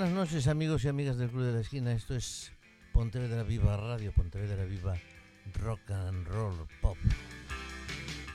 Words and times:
buenas 0.00 0.16
noches 0.16 0.48
amigos 0.48 0.82
y 0.82 0.88
amigas 0.88 1.18
del 1.18 1.28
Club 1.28 1.42
de 1.44 1.52
la 1.52 1.60
Esquina. 1.60 1.92
Esto 1.92 2.14
es 2.14 2.52
Pontevedra 2.94 3.42
Viva 3.42 3.76
Radio, 3.76 4.12
Pontevedra 4.12 4.64
Viva 4.64 4.96
Rock 5.52 5.90
and 5.90 6.26
Roll 6.26 6.66
Pop. 6.80 6.96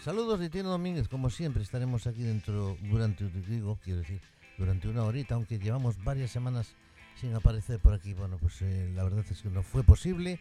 Saludos 0.04 0.40
de 0.40 0.52
Tino 0.52 0.70
Domínguez, 0.70 1.08
como 1.08 1.32
siempre 1.32 1.64
estaremos 1.64 2.06
aquí 2.06 2.22
dentro 2.22 2.78
durante, 2.84 3.28
digo, 3.50 3.80
quiero 3.84 4.02
decir, 4.02 4.22
durante 4.60 4.88
una 4.88 5.06
horita, 5.06 5.34
aunque 5.34 5.58
llevamos 5.58 6.04
varias 6.04 6.30
semanas 6.30 6.76
sin 7.20 7.34
aparecer 7.34 7.80
por 7.80 7.96
aquí. 7.96 8.14
Bueno, 8.14 8.38
pues 8.38 8.62
eh, 8.62 8.92
la 8.94 9.04
verdad 9.04 9.26
es 9.28 9.42
que 9.42 9.50
no 9.50 9.64
fue 9.64 9.84
posible, 9.84 10.40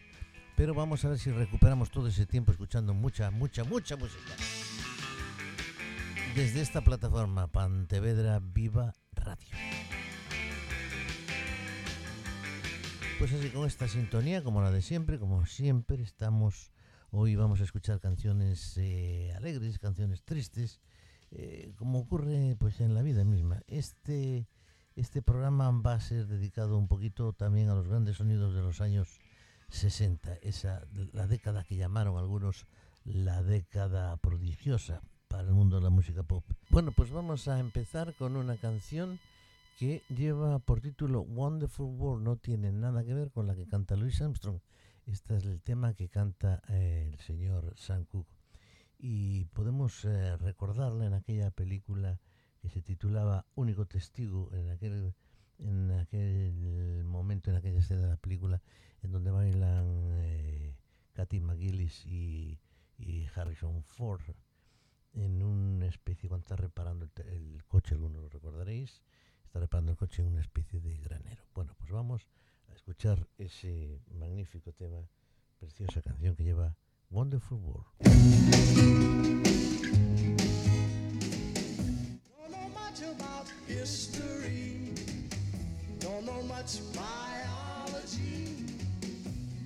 pero 0.55 0.75
vamos 0.75 1.05
a 1.05 1.09
ver 1.09 1.17
si 1.17 1.31
recuperamos 1.31 1.89
todo 1.89 2.07
ese 2.07 2.27
tiempo 2.27 2.51
escuchando 2.51 2.93
mucha, 2.93 3.31
mucha, 3.31 3.63
mucha 3.63 3.95
música. 3.95 4.35
Desde 6.35 6.61
esta 6.61 6.81
plataforma, 6.81 7.47
Pontevedra 7.47 8.39
Viva 8.43 8.93
Radio. 9.13 9.94
Pues 13.17 13.31
así 13.31 13.49
con 13.49 13.65
esta 13.65 13.87
sintonía, 13.87 14.43
como 14.43 14.61
la 14.61 14.71
de 14.71 14.81
siempre, 14.81 15.17
como 15.17 15.45
siempre, 15.45 16.03
estamos. 16.03 16.71
Hoy 17.11 17.37
vamos 17.37 17.61
a 17.61 17.63
escuchar 17.63 18.01
canciones 18.01 18.77
eh, 18.77 19.33
alegres, 19.37 19.79
canciones 19.79 20.21
tristes, 20.23 20.81
eh, 21.31 21.71
como 21.77 21.99
ocurre 21.99 22.57
pues 22.59 22.81
en 22.81 22.93
la 22.93 23.01
vida 23.03 23.23
misma. 23.23 23.61
Este, 23.67 24.49
este 24.97 25.21
programa 25.21 25.71
va 25.71 25.93
a 25.93 26.01
ser 26.01 26.27
dedicado 26.27 26.77
un 26.77 26.89
poquito 26.89 27.31
también 27.31 27.69
a 27.69 27.75
los 27.75 27.87
grandes 27.87 28.17
sonidos 28.17 28.53
de 28.53 28.61
los 28.61 28.81
años 28.81 29.21
60, 29.69 30.35
esa, 30.41 30.85
la 31.13 31.25
década 31.25 31.63
que 31.63 31.77
llamaron 31.77 32.17
algunos 32.17 32.67
la 33.05 33.41
década 33.43 34.17
prodigiosa 34.17 35.01
para 35.29 35.43
el 35.43 35.53
mundo 35.53 35.77
de 35.77 35.83
la 35.83 35.89
música 35.89 36.23
pop. 36.23 36.43
Bueno, 36.69 36.91
pues 36.91 37.11
vamos 37.11 37.47
a 37.47 37.59
empezar 37.59 38.13
con 38.15 38.35
una 38.35 38.57
canción 38.57 39.19
que 39.75 40.03
lleva 40.07 40.59
por 40.59 40.79
título 40.79 41.21
Wonderful 41.21 41.87
World, 41.87 42.23
no 42.23 42.37
tiene 42.37 42.71
nada 42.71 43.03
que 43.03 43.13
ver 43.13 43.31
con 43.31 43.45
la 43.45 43.55
que 43.55 43.67
canta 43.67 43.97
Louis 43.97 44.21
Armstrong. 44.21 44.59
Este 45.05 45.35
es 45.35 45.45
el 45.45 45.61
tema 45.61 45.93
que 45.93 46.07
canta 46.07 46.61
eh, 46.69 47.09
el 47.11 47.19
señor 47.19 47.73
Sam 47.75 48.05
Cooke. 48.05 48.33
Y 48.97 49.45
podemos 49.45 50.05
eh, 50.05 50.37
recordarla 50.37 51.05
en 51.05 51.13
aquella 51.13 51.51
película 51.51 52.19
que 52.61 52.69
se 52.69 52.81
titulaba 52.81 53.45
Único 53.55 53.85
Testigo, 53.85 54.49
en 54.53 54.69
aquel, 54.69 55.13
en 55.59 55.91
aquel 55.91 57.03
momento, 57.03 57.49
en 57.49 57.57
aquella 57.57 57.79
escena 57.79 58.03
de 58.03 58.07
la 58.07 58.17
película, 58.17 58.61
en 59.03 59.11
donde 59.11 59.31
bailan 59.31 60.09
eh, 60.13 60.73
Katy 61.13 61.41
McGillis 61.41 62.05
y, 62.05 62.59
y, 62.97 63.27
Harrison 63.35 63.83
Ford 63.83 64.21
en 65.13 65.43
una 65.43 65.87
especie, 65.87 66.29
cuando 66.29 66.43
está 66.43 66.55
reparando 66.55 67.05
el, 67.05 67.27
el 67.27 67.63
coche, 67.65 67.95
algunos 67.95 68.21
lo 68.21 68.29
recordaréis, 68.29 69.01
está 69.55 69.61
reparando 69.61 69.93
el 69.93 69.97
coche 69.97 70.21
en 70.21 70.27
una 70.27 70.41
especie 70.41 70.81
de 70.81 70.97
granero. 70.97 71.41
Bueno, 71.53 71.73
pues 71.77 71.89
vamos 71.89 72.27
a 72.67 72.73
escuchar 72.73 73.25
ese 73.37 74.01
magnífico 74.11 74.73
tema, 74.73 75.07
preciosa 75.59 76.01
canción 76.01 76.35
que 76.35 76.43
lleva 76.43 76.75
Wonderful 77.09 77.59
World. 77.59 77.85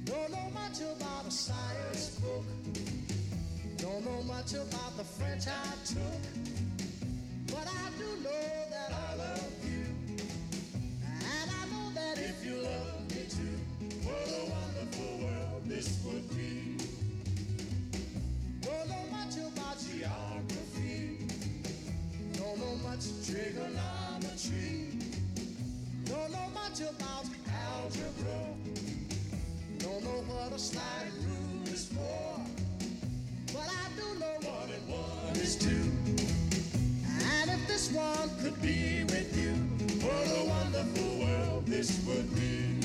Don't 0.05 0.31
know 0.31 0.49
much 0.51 0.81
about 0.81 1.25
a 1.27 1.31
science 1.31 2.19
book. 2.19 2.45
Don't 3.77 4.05
know 4.05 4.21
much 4.23 4.53
about 4.53 4.97
the 4.97 5.03
French 5.03 5.47
I 5.47 5.73
took. 5.85 6.21
But 7.47 7.67
I 7.67 7.89
do 7.97 8.23
know 8.23 8.58
this 15.79 15.97
would 16.03 16.27
be. 16.35 16.75
Don't 18.59 18.89
know 18.89 19.05
much 19.11 19.35
about 19.37 19.77
geography. 19.79 21.25
Don't 22.33 22.59
know 22.59 22.75
much 22.83 23.05
trigonometry. 23.25 24.99
Don't 26.03 26.31
know 26.33 26.49
much 26.53 26.81
about 26.81 27.25
algebra. 27.71 28.41
Don't 29.77 30.03
know 30.03 30.21
what 30.27 30.51
a 30.51 30.59
slide 30.59 31.13
rule 31.23 31.67
is 31.67 31.85
for. 31.87 32.41
But 33.53 33.69
I 33.69 33.85
do 33.95 34.19
know 34.19 34.35
one 34.49 34.69
and 34.75 34.85
one 34.89 35.35
is 35.37 35.55
two. 35.55 35.93
And 37.37 37.51
if 37.51 37.67
this 37.69 37.89
one 37.93 38.29
could 38.41 38.61
be 38.61 39.05
with 39.05 39.31
you, 39.41 39.53
what 40.05 40.27
a 40.27 40.43
wonderful 40.45 41.19
world 41.25 41.65
this 41.67 42.03
would 42.05 42.35
be. 42.35 42.81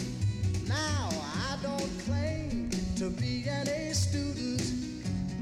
Now, 0.69 1.09
I 1.51 1.59
don't 1.61 1.91
claim 2.07 2.64
to 2.97 3.11
be 3.11 3.45
an 3.49 3.67
A 3.67 3.93
student, 3.93 4.63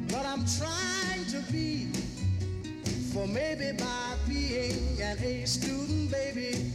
but 0.09 0.25
I'm 0.25 0.45
trying 0.59 1.27
to 1.27 1.53
be. 1.53 1.89
For 3.13 3.27
maybe 3.27 3.73
by 3.77 4.15
being 4.27 4.99
an 5.03 5.19
A 5.19 5.45
student, 5.45 6.11
baby, 6.11 6.73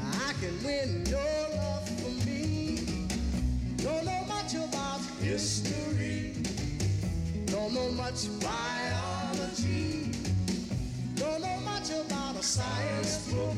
I 0.00 0.32
can 0.40 0.54
win 0.64 1.04
your 1.06 1.18
love 1.56 1.88
for 1.88 2.26
me. 2.26 2.78
Don't 3.78 4.04
know 4.04 4.24
much 4.28 4.54
about 4.54 5.00
history, 5.20 6.34
don't 7.46 7.74
know 7.74 7.90
much 7.90 8.28
biology, 8.40 10.12
don't 11.16 11.40
know 11.42 11.58
much 11.64 11.90
about 11.90 12.36
a 12.36 12.42
science 12.44 13.26
book, 13.28 13.56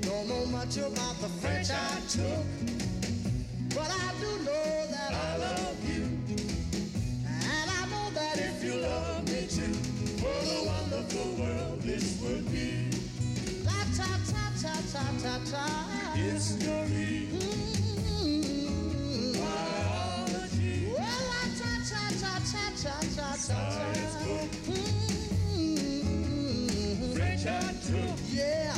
don't 0.00 0.28
know 0.28 0.46
much 0.46 0.78
about 0.78 1.20
the 1.20 1.28
French 1.40 1.70
I 1.70 2.00
took, 2.08 2.77
would 12.22 12.44
be. 12.52 12.90
La 13.64 13.78
ta 13.96 14.10
ta 14.30 14.44
ta 14.62 14.74
ta 14.92 15.04
ta 15.22 15.34
ta. 15.50 15.66
It's 16.16 16.48
Mm-hmm. 18.18 19.32
Biology. 19.34 20.76
Well, 20.96 21.22
la 21.30 21.42
ta 21.58 21.72
ta 21.90 22.02
ta 22.20 22.32
ta 22.52 22.64
ta 22.82 22.96
ta 23.16 23.28
ta. 23.30 23.36
Science 23.36 24.16
book. 24.24 24.50
Mm-hmm. 25.58 27.14
French 27.14 27.46
I 27.46 27.48
took. 27.86 28.18
Yeah. 28.32 28.74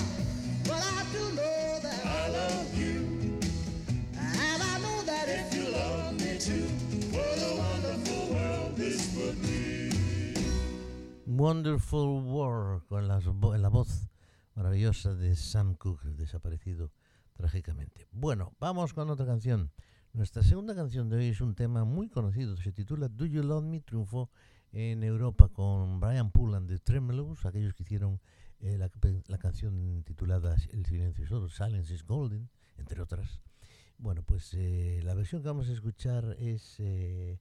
Well, 0.69 0.83
I 0.83 1.05
do 1.13 1.23
know 1.37 1.79
that 1.83 2.01
I 2.05 2.09
love 2.31 2.71
you. 2.79 2.99
And 4.19 4.63
I 4.63 4.79
know 4.85 4.99
that 5.03 5.27
if 5.29 5.55
you 5.55 5.65
love 5.73 6.13
me 6.21 6.39
too, 6.39 6.67
what 7.11 7.39
a 7.39 7.51
wonderful 7.57 8.35
world 8.35 8.77
this 8.77 9.15
would 9.17 9.39
be. 9.43 9.70
Wonderful 11.41 12.23
World, 12.23 12.85
con 12.87 13.09
la 13.09 13.69
voz 13.71 14.11
maravillosa 14.55 15.15
de 15.15 15.35
Sam 15.35 15.75
Cooke, 15.75 16.11
desaparecido 16.11 16.93
trágicamente. 17.33 18.07
Bueno, 18.13 18.53
vamos 18.61 18.93
con 18.93 19.09
otra 19.09 19.25
canción. 19.25 19.73
Nuestra 20.13 20.43
segunda 20.43 20.75
canción 20.75 21.09
de 21.09 21.17
hoy 21.17 21.29
es 21.29 21.41
un 21.41 21.55
tema 21.55 21.85
muy 21.87 22.11
conocido, 22.11 22.59
se 22.59 22.73
titula 22.73 23.09
Do 23.09 23.25
You 23.25 23.43
Love 23.43 23.65
Me, 23.65 23.81
triunfó 23.81 24.29
en 24.71 25.03
Europa 25.03 25.49
con 25.49 25.99
Brian 25.99 26.31
Poole 26.31 26.59
and 26.59 26.69
the 26.69 26.79
Tremelows, 26.79 27.47
aquellos 27.47 27.73
que 27.73 27.85
hicieron 27.85 28.21
eh, 28.59 28.77
la, 28.77 28.91
la 29.29 29.39
canción 29.39 30.03
titulada 30.05 30.57
El 30.73 30.85
silencio 30.85 31.25
es 31.25 31.33
oro, 31.33 31.49
Silence 31.49 31.95
is 31.95 32.05
Golden, 32.05 32.51
entre 32.77 33.01
otras. 33.01 33.41
Bueno, 33.97 34.23
pues 34.23 34.53
eh, 34.53 35.01
la 35.05 35.15
versión 35.15 35.41
que 35.41 35.49
vamos 35.49 35.71
a 35.71 35.73
escuchar 35.73 36.37
es 36.39 36.77
eh, 36.81 37.41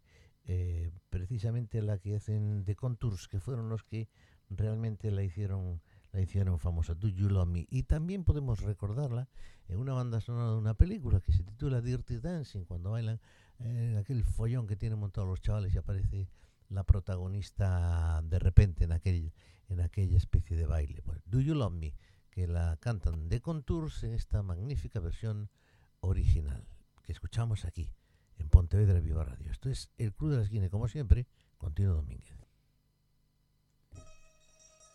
eh, 0.51 0.90
precisamente 1.12 1.80
la 1.84 2.00
que 2.00 2.16
hacen 2.16 2.63
The 2.66 2.75
Contours, 2.75 3.28
que 3.28 3.40
fueron 3.40 3.69
los 3.69 3.84
que 3.84 4.10
realmente 4.50 5.12
la 5.12 5.22
hicieron 5.22 5.80
la 6.12 6.22
hicieron 6.22 6.57
famosa, 6.57 6.96
Do 6.96 7.07
You 7.07 7.30
Love 7.30 7.48
Me. 7.48 7.68
Y 7.69 7.84
también 7.84 8.24
podemos 8.24 8.62
recordarla 8.62 9.30
en 9.68 9.78
una 9.78 9.94
banda 9.94 10.19
sonora 10.22 10.50
de 10.50 10.57
una 10.57 10.74
película 10.74 11.19
que 11.19 11.34
se 11.34 11.44
titula 11.44 11.81
Dirty 11.81 12.18
Dancing, 12.18 12.66
cuando 12.66 12.90
bailan 12.90 13.19
eh, 13.60 13.96
aquel 14.00 14.24
follón 14.24 14.66
que 14.66 14.75
tienen 14.75 14.98
montados 14.98 15.30
los 15.30 15.40
chavales 15.40 15.75
y 15.75 15.78
aparece 15.78 16.28
la 16.68 16.84
protagonista 16.84 18.19
de 18.24 18.40
repente 18.40 18.86
en, 18.86 18.92
aquel, 18.92 19.31
en 19.68 19.81
aquella 19.81 20.18
especie 20.18 20.57
de 20.57 20.66
baile. 20.66 21.04
Do 21.25 21.42
You 21.42 21.54
Love 21.54 21.74
Me, 21.74 21.94
que 22.31 22.48
la 22.48 22.75
cantan 22.78 23.30
The 23.30 23.40
Contours 23.40 24.04
en 24.04 24.16
esta 24.16 24.42
magnífica 24.42 25.00
versión 25.00 25.51
original 26.00 26.66
que 27.04 27.12
escuchamos 27.12 27.66
aquí 27.66 27.92
en 28.39 28.50
Pontevedra 28.50 29.00
Viva 29.00 29.24
Radio. 29.24 29.51
Esto 29.51 29.69
es 29.69 29.91
el 29.97 30.13
Club 30.13 30.31
de 30.31 30.38
la 30.38 30.44
Esquina, 30.44 30.69
como 30.69 30.88
siempre, 30.88 31.27
Continuo 31.57 31.95
Domínguez. 31.95 32.39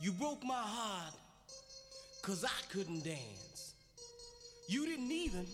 You 0.01 0.13
broke 0.13 0.43
my 0.45 0.55
heart 0.55 1.15
cause 2.23 2.45
I 2.45 2.73
couldn't 2.73 3.05
dance. 3.05 3.75
You 4.69 4.87
didn't 4.87 5.13
even 5.13 5.47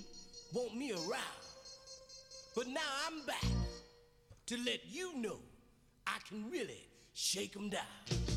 want 0.52 0.74
me 0.74 0.92
around. 0.92 1.40
But 2.56 2.66
now 2.66 2.80
I'm 3.06 3.24
back 3.26 3.44
to 4.46 4.56
let 4.56 4.80
you 4.86 5.12
know 5.20 5.38
I 6.06 6.18
can 6.28 6.50
really 6.50 6.88
shake 7.12 7.56
'em 7.56 7.70
down. 7.70 8.29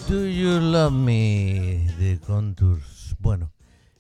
Do 0.09 0.27
You 0.27 0.59
Love 0.59 0.93
Me 0.93 1.87
de 1.99 2.19
Contours. 2.19 3.15
Bueno, 3.19 3.53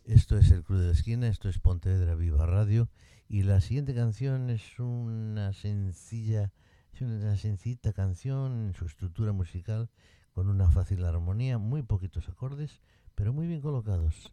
esto 0.06 0.38
es 0.38 0.50
el 0.50 0.64
Club 0.64 0.78
de 0.78 0.86
la 0.86 0.92
Esquina, 0.92 1.28
esto 1.28 1.50
es 1.50 1.58
Pontevedra 1.58 2.14
Viva 2.14 2.46
Radio 2.46 2.88
y 3.28 3.42
la 3.42 3.60
siguiente 3.60 3.94
canción 3.94 4.48
es 4.48 4.78
una 4.78 5.52
sencilla, 5.52 6.50
es 6.94 7.02
una 7.02 7.36
sencillita 7.36 7.92
canción 7.92 8.68
en 8.68 8.72
su 8.72 8.86
estructura 8.86 9.32
musical 9.32 9.90
con 10.32 10.48
una 10.48 10.70
fácil 10.70 11.04
armonía, 11.04 11.58
muy 11.58 11.82
poquitos 11.82 12.30
acordes, 12.30 12.80
pero 13.14 13.34
muy 13.34 13.46
bien 13.46 13.60
colocados. 13.60 14.32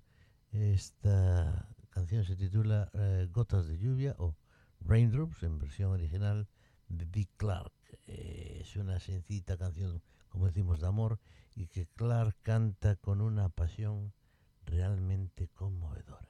Esta 0.54 1.68
canción 1.90 2.24
se 2.24 2.38
titula 2.38 2.90
eh, 2.94 3.28
Gotas 3.34 3.68
de 3.68 3.78
lluvia 3.78 4.16
o 4.18 4.38
Raindrops 4.80 5.44
en 5.44 5.60
versión 5.60 5.92
original 5.92 6.48
de 6.88 7.06
Dick 7.06 7.32
Clark. 7.36 7.74
Eh, 8.08 8.60
es 8.62 8.78
una 8.78 8.98
sencillita 9.02 9.58
canción, 9.58 10.02
como 10.30 10.46
decimos, 10.46 10.80
de 10.80 10.88
amor 10.88 11.20
y 11.56 11.68
que 11.68 11.88
Clark 11.88 12.36
canta 12.44 12.98
con 12.98 13.22
una 13.22 13.50
pasión 13.50 14.14
realmente 14.66 15.48
conmovedora. 15.54 16.22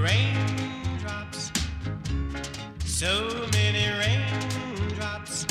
Raindrops, 0.00 1.52
so 2.84 3.46
many 3.52 3.86
raindrops. 3.98 5.46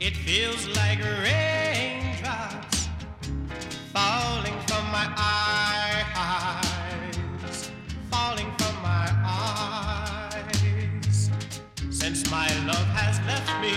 It 0.00 0.16
feels 0.16 0.66
like 0.76 0.98
raindrops 1.00 1.51
falling 4.02 4.58
from 4.68 4.84
my 4.90 5.06
eyes, 5.16 6.66
falling 8.10 8.50
from 8.58 8.74
my 8.82 9.08
eyes. 9.24 11.30
Since 11.90 12.30
my 12.30 12.48
love 12.70 12.88
has 13.00 13.16
left 13.30 13.50
me, 13.64 13.76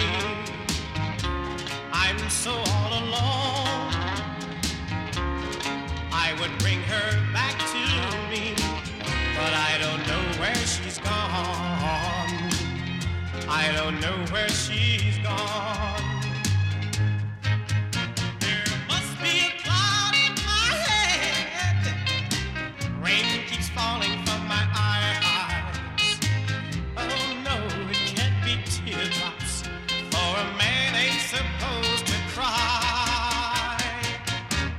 I'm 2.03 2.20
so 2.29 2.53
all 2.74 2.91
alone. 3.03 3.94
I 6.25 6.27
would 6.39 6.55
bring 6.63 6.82
her 6.94 7.10
back 7.38 7.55
to 7.74 7.84
me, 8.32 8.46
but 9.39 9.53
I 9.70 9.72
don't 9.84 10.03
know 10.12 10.24
where 10.41 10.62
she's 10.74 10.98
gone. 11.10 12.51
I 13.62 13.63
don't 13.77 13.98
know 14.05 14.17
where 14.34 14.50
she's 14.50 15.17
gone. 15.20 15.95
Supposed 31.36 32.08
to 32.08 32.13
cry. 32.34 33.77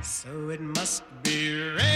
So 0.01 0.49
it 0.49 0.61
must 0.61 1.03
be 1.23 1.51
raindrops, 1.53 1.86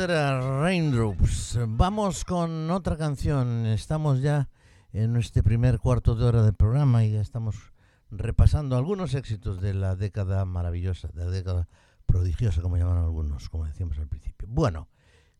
Era 0.00 0.40
Raindrops. 0.40 1.58
Vamos 1.68 2.24
con 2.24 2.70
otra 2.70 2.96
canción. 2.96 3.66
Estamos 3.66 4.22
ya 4.22 4.48
en 4.94 5.14
este 5.16 5.42
primer 5.42 5.78
cuarto 5.78 6.14
de 6.14 6.24
hora 6.24 6.42
del 6.42 6.54
programa 6.54 7.04
y 7.04 7.12
ya 7.12 7.20
estamos 7.20 7.74
repasando 8.10 8.78
algunos 8.78 9.12
éxitos 9.12 9.60
de 9.60 9.74
la 9.74 9.96
década 9.96 10.46
maravillosa, 10.46 11.08
de 11.08 11.26
la 11.26 11.30
década 11.30 11.68
prodigiosa, 12.06 12.62
como 12.62 12.78
llaman 12.78 12.96
algunos, 12.96 13.50
como 13.50 13.66
decíamos 13.66 13.98
al 13.98 14.08
principio. 14.08 14.48
Bueno, 14.50 14.88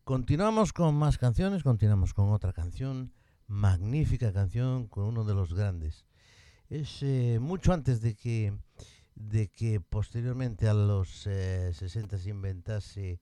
continuamos 0.03 0.73
con 0.73 0.93
más 0.93 1.17
canciones, 1.17 1.63
continuamos 1.63 2.13
con 2.13 2.31
otra 2.31 2.53
canción, 2.53 3.13
magnífica 3.47 4.31
canción, 4.31 4.85
con 4.85 5.05
uno 5.05 5.23
de 5.23 5.33
los 5.33 5.55
grandes. 5.55 6.05
Es 6.69 7.01
eh, 7.01 7.39
mucho 7.41 7.73
antes 7.73 7.99
de 8.01 8.13
que, 8.13 8.53
de 9.15 9.47
que 9.47 9.81
posteriormente 9.81 10.67
a 10.67 10.75
los 10.75 11.25
eh, 11.25 11.71
60 11.73 12.19
se 12.19 12.29
inventase 12.29 13.19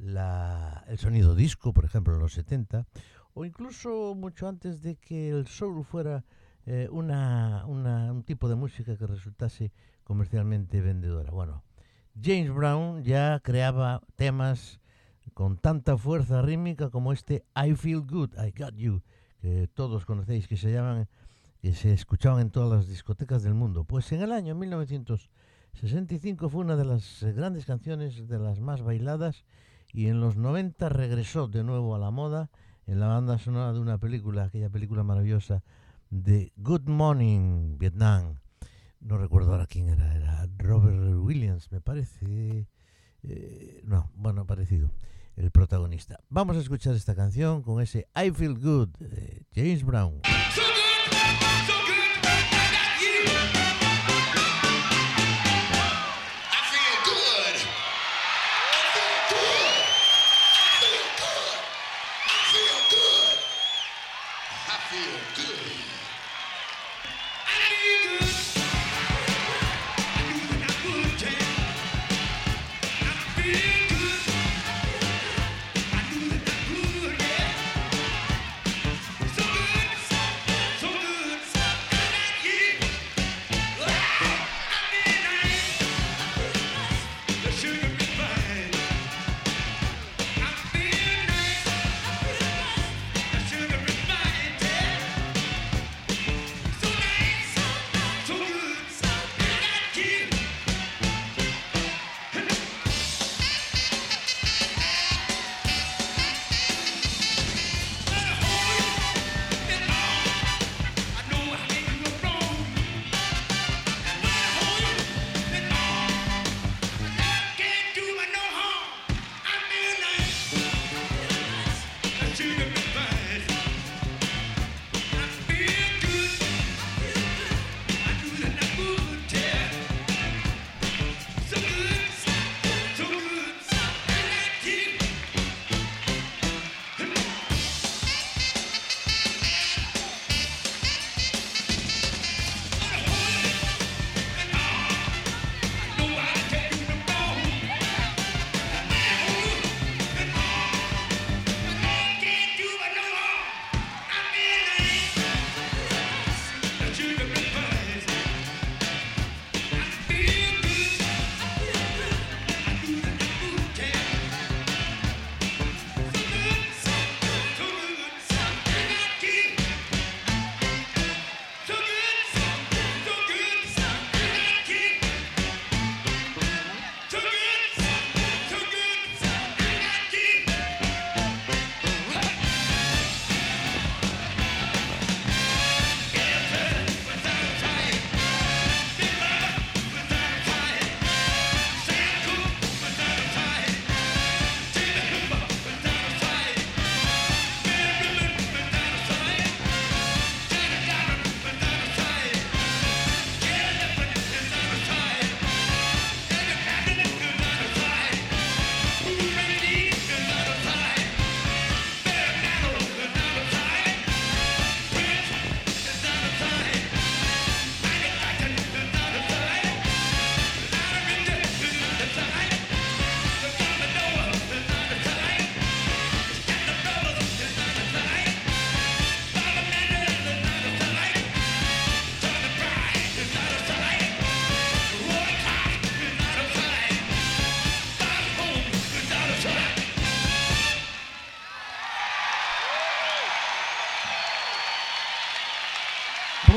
la- 0.00 0.84
el 0.88 0.98
sonido 0.98 1.34
disco, 1.34 1.72
por 1.72 1.84
ejemplo, 1.84 2.14
en 2.14 2.20
los 2.20 2.32
70, 2.32 2.86
o 3.34 3.44
incluso 3.44 4.14
mucho 4.14 4.48
antes 4.48 4.82
de 4.82 4.96
que 4.96 5.30
el 5.30 5.46
soul 5.46 5.84
fuera 5.84 6.24
eh, 6.66 6.88
una, 6.92 7.64
una- 7.66 8.12
un 8.12 8.22
tipo 8.22 8.48
de 8.48 8.54
música 8.54 8.96
que 8.96 9.06
resultase 9.06 9.72
comercialmente 10.04 10.80
vendedora. 10.82 11.30
Bueno, 11.32 11.64
James 12.22 12.52
Brown 12.52 13.02
ya 13.02 13.40
creaba 13.40 14.02
temas 14.16 14.78
con 15.32 15.56
tanta 15.56 15.96
fuerza 15.96 16.42
rítmica 16.42 16.90
como 16.90 17.12
este 17.12 17.44
I 17.56 17.74
Feel 17.74 18.02
Good, 18.02 18.32
I 18.36 18.52
Got 18.56 18.74
You, 18.76 19.02
que 19.40 19.68
todos 19.72 20.04
conocéis, 20.04 20.46
que 20.48 20.56
se 20.58 20.70
llaman, 20.72 21.08
que 21.62 21.72
se 21.72 21.92
escuchaban 21.94 22.40
en 22.42 22.50
todas 22.50 22.70
las 22.70 22.88
discotecas 22.88 23.42
del 23.42 23.54
mundo. 23.54 23.84
Pues 23.84 24.12
en 24.12 24.20
el 24.20 24.30
año 24.32 24.54
1965 24.54 26.48
fue 26.50 26.60
una 26.60 26.76
de 26.76 26.84
las 26.84 27.22
eh, 27.22 27.32
grandes 27.32 27.64
canciones, 27.64 28.28
de 28.28 28.38
las 28.38 28.60
más 28.60 28.82
bailadas, 28.82 29.44
y 29.92 30.06
en 30.06 30.20
los 30.20 30.36
90 30.36 30.88
regresó 30.88 31.48
de 31.48 31.64
nuevo 31.64 31.94
a 31.94 31.98
la 31.98 32.10
moda 32.10 32.50
en 32.86 33.00
la 33.00 33.06
banda 33.06 33.38
sonora 33.38 33.72
de 33.72 33.80
una 33.80 33.98
película, 33.98 34.44
aquella 34.44 34.70
película 34.70 35.02
maravillosa 35.02 35.62
de 36.10 36.52
Good 36.56 36.88
Morning 36.88 37.78
Vietnam. 37.78 38.36
No 39.00 39.16
recuerdo 39.16 39.52
ahora 39.52 39.66
quién 39.66 39.88
era, 39.88 40.14
era 40.14 40.46
Robert 40.58 41.14
Williams, 41.16 41.70
me 41.72 41.80
parece. 41.80 42.66
Eh, 43.22 43.82
no, 43.84 44.10
bueno, 44.14 44.46
parecido, 44.46 44.90
el 45.36 45.50
protagonista. 45.50 46.20
Vamos 46.28 46.56
a 46.56 46.60
escuchar 46.60 46.94
esta 46.94 47.14
canción 47.14 47.62
con 47.62 47.80
ese 47.80 48.08
I 48.14 48.30
Feel 48.30 48.58
Good 48.58 48.88
de 48.98 49.46
James 49.54 49.84
Brown. 49.84 50.20
So 50.54 50.62
good, 50.62 51.66
so 51.66 51.74
good, 53.54 53.59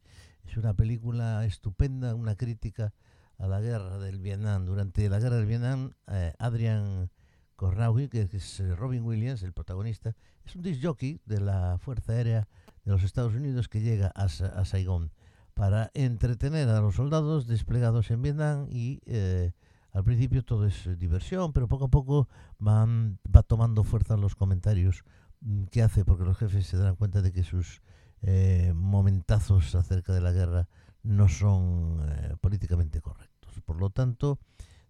Es 0.46 0.56
una 0.56 0.74
película 0.74 1.44
estupenda, 1.44 2.14
una 2.14 2.34
crítica 2.36 2.92
a 3.38 3.46
la 3.46 3.60
guerra 3.60 3.98
del 3.98 4.20
Vietnam. 4.20 4.64
Durante 4.66 5.08
la 5.08 5.18
guerra 5.18 5.36
del 5.36 5.46
Vietnam, 5.46 5.92
eh, 6.08 6.34
Adrian 6.38 7.10
Corraui, 7.56 8.08
que 8.08 8.22
es 8.32 8.60
eh, 8.60 8.74
Robin 8.74 9.02
Williams, 9.04 9.42
el 9.42 9.52
protagonista, 9.52 10.14
es 10.44 10.54
un 10.56 10.62
disc 10.62 10.80
jockey 10.82 11.20
de 11.26 11.40
la 11.40 11.78
Fuerza 11.78 12.12
Aérea 12.12 12.48
de 12.84 12.92
los 12.92 13.02
Estados 13.02 13.34
Unidos 13.34 13.68
que 13.68 13.80
llega 13.80 14.08
a, 14.08 14.28
Sa- 14.28 14.46
a 14.58 14.64
Saigón 14.64 15.12
para 15.54 15.90
entretener 15.94 16.68
a 16.68 16.80
los 16.80 16.96
soldados 16.96 17.46
desplegados 17.46 18.10
en 18.10 18.22
Vietnam 18.22 18.66
y 18.70 19.00
eh, 19.06 19.52
al 19.92 20.02
principio 20.04 20.42
todo 20.42 20.66
es 20.66 20.88
diversión, 20.98 21.52
pero 21.52 21.68
poco 21.68 21.84
a 21.84 21.88
poco 21.90 22.28
van, 22.58 23.18
va 23.34 23.42
tomando 23.42 23.84
fuerza 23.84 24.16
los 24.16 24.34
comentarios 24.34 25.04
mm, 25.40 25.64
que 25.64 25.82
hace, 25.82 26.04
porque 26.04 26.24
los 26.24 26.38
jefes 26.38 26.66
se 26.66 26.78
dan 26.78 26.96
cuenta 26.96 27.22
de 27.22 27.32
que 27.32 27.44
sus 27.44 27.82
eh, 28.22 28.72
momentazos 28.74 29.74
acerca 29.74 30.12
de 30.12 30.20
la 30.20 30.32
guerra 30.32 30.68
no 31.02 31.28
son 31.28 32.00
eh, 32.08 32.36
políticamente 32.40 33.00
correctos. 33.00 33.60
Por 33.64 33.76
lo 33.80 33.90
tanto, 33.90 34.38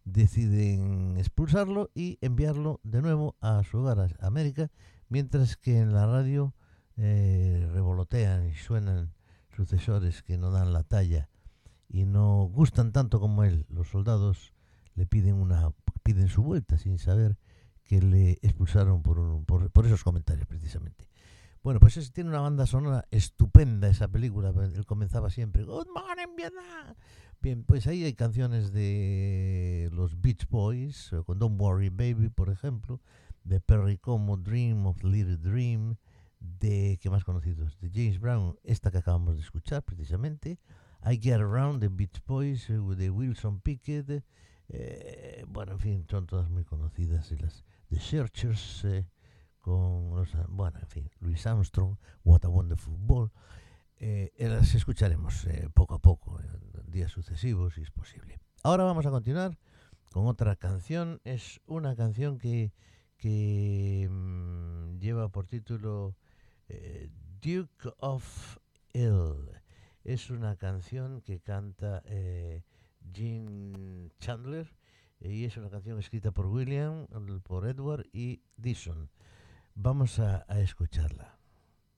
deciden 0.04 1.16
expulsarlo 1.18 1.90
y 1.94 2.18
enviarlo 2.20 2.80
de 2.82 3.02
nuevo 3.02 3.36
a 3.40 3.62
su 3.64 3.78
hogar, 3.78 4.16
a 4.20 4.26
América, 4.26 4.70
mientras 5.08 5.56
que 5.56 5.78
en 5.78 5.92
la 5.92 6.06
radio 6.06 6.54
eh, 6.96 7.68
revolotean 7.72 8.48
y 8.48 8.54
suenan 8.54 9.12
sucesores 9.56 10.22
que 10.22 10.38
no 10.38 10.50
dan 10.50 10.72
la 10.72 10.82
talla 10.82 11.28
y 11.88 12.04
no 12.04 12.44
gustan 12.52 12.92
tanto 12.92 13.20
como 13.20 13.44
él, 13.44 13.66
los 13.68 13.88
soldados 13.88 14.52
le 14.94 15.06
piden 15.06 15.36
una 15.36 15.72
piden 16.02 16.28
su 16.28 16.42
vuelta 16.42 16.78
sin 16.78 16.98
saber 16.98 17.38
que 17.84 18.02
le 18.02 18.32
expulsaron 18.42 19.02
por, 19.02 19.18
un- 19.18 19.44
por, 19.44 19.70
por 19.70 19.86
esos 19.86 20.02
comentarios 20.04 20.46
precisamente. 20.46 21.06
Bueno, 21.62 21.78
pues 21.78 21.96
es- 21.96 22.12
tiene 22.12 22.30
una 22.30 22.40
banda 22.40 22.66
sonora 22.66 23.06
estupenda 23.10 23.88
esa 23.88 24.08
película. 24.08 24.52
Él 24.74 24.84
comenzaba 24.84 25.30
siempre, 25.30 25.62
Good 25.64 25.86
morning 25.94 26.34
Vietnam. 26.36 26.94
Bien, 27.40 27.64
pues 27.64 27.86
ahí 27.86 28.04
hay 28.04 28.14
canciones 28.14 28.72
de 28.72 29.88
los 29.92 30.20
Beach 30.20 30.48
Boys, 30.48 31.12
eh, 31.12 31.22
con 31.24 31.38
Don't 31.38 31.60
Worry 31.60 31.88
Baby, 31.88 32.30
por 32.30 32.50
ejemplo, 32.50 33.00
de 33.44 33.60
Perry 33.60 33.98
Como, 33.98 34.36
Dream 34.36 34.86
of 34.86 35.02
Little 35.04 35.36
Dream, 35.36 35.96
de, 36.40 36.98
¿qué 37.00 37.10
más 37.10 37.24
conocidos? 37.24 37.78
De 37.80 37.90
James 37.92 38.18
Brown, 38.20 38.56
esta 38.64 38.90
que 38.90 38.98
acabamos 38.98 39.36
de 39.36 39.42
escuchar 39.42 39.82
precisamente, 39.84 40.58
I 41.04 41.16
Get 41.20 41.40
Around, 41.40 41.80
de 41.80 41.88
Beach 41.88 42.22
Boys, 42.26 42.70
eh, 42.70 42.74
de 42.74 43.10
Wilson 43.10 43.60
Pickett, 43.60 44.24
eh, 44.68 45.44
bueno, 45.48 45.72
en 45.72 45.78
fin, 45.80 46.06
son 46.08 46.26
todas 46.26 46.48
muy 46.48 46.64
conocidas, 46.64 47.30
y 47.32 47.36
las 47.38 47.64
The 47.88 47.98
Searchers, 48.00 48.84
eh, 48.84 49.06
con, 49.62 50.14
los, 50.14 50.34
ah, 50.34 50.44
bueno, 50.48 50.78
en 50.80 50.88
fin, 50.88 51.10
Louis 51.20 51.46
Armstrong, 51.46 51.96
What 52.24 52.44
a 52.44 52.48
Wonderful 52.48 52.96
Ball, 52.98 53.30
eh, 53.96 54.32
las 54.38 54.74
escucharemos 54.74 55.46
eh, 55.46 55.70
poco 55.72 55.94
a 55.94 55.98
poco, 56.00 56.38
en 56.40 56.90
días 56.90 57.10
sucesivos, 57.10 57.74
si 57.74 57.82
es 57.82 57.90
posible. 57.90 58.38
Ahora 58.62 58.84
vamos 58.84 59.06
a 59.06 59.10
continuar 59.10 59.58
con 60.12 60.26
otra 60.26 60.56
canción. 60.56 61.20
Es 61.24 61.60
una 61.66 61.96
canción 61.96 62.38
que, 62.38 62.72
que 63.16 64.08
mm, 64.10 64.98
lleva 64.98 65.28
por 65.30 65.46
título 65.46 66.16
eh, 66.68 67.08
Duke 67.40 67.90
of 67.98 68.58
Ill. 68.92 69.50
Es 70.04 70.30
una 70.30 70.56
canción 70.56 71.22
que 71.22 71.40
canta 71.40 72.02
eh, 72.06 72.62
Gene 73.12 74.10
Chandler 74.18 74.76
y 75.20 75.44
es 75.44 75.56
una 75.56 75.70
canción 75.70 75.98
escrita 75.98 76.32
por 76.32 76.46
William, 76.46 77.06
por 77.42 77.66
Edward 77.66 78.06
y 78.12 78.42
Dixon. 78.56 79.10
Vamos 79.74 80.18
a, 80.18 80.44
a 80.48 80.60
escucharla. 80.60 81.38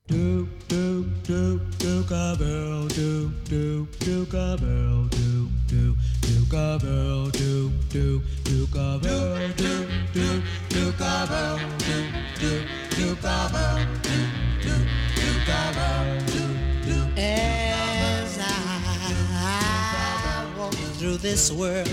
Duke, 0.07 0.49
Duke, 0.69 1.09
Duke, 1.23 1.63
Duke 1.79 2.13
of 2.13 2.41
Earl, 2.41 2.87
Duke, 2.89 3.33
Duke, 3.45 3.99
Duke 3.99 4.35
of 4.35 4.63
Earl, 4.63 5.09
Duke, 5.09 5.51
Duke, 5.67 5.97
Duke 6.21 6.53
of 6.55 6.85
Earl, 6.85 7.31
Duke, 7.31 7.73
Duke, 7.89 8.23
Duke 8.45 8.77
of 8.77 9.07
Earl, 9.07 9.49
Duke, 9.57 9.89
Duke, 10.13 10.45
Duke 10.69 11.01
of 11.01 11.31
Earl, 11.31 11.59
Duke, 11.79 12.11
Duke, 12.39 12.67
Duke 12.91 13.25
of 13.25 13.55
Earl, 13.55 13.79
Duke, 14.03 14.29
Duke, 14.61 14.87
Duke 15.17 15.49
of 15.49 15.77
Earl, 15.79 16.21
Duke, 16.27 16.59
Duke, 16.85 17.19
As 17.19 18.39
I 18.39 20.47
walk 20.59 20.75
through 20.75 21.17
this 21.17 21.51
world, 21.51 21.89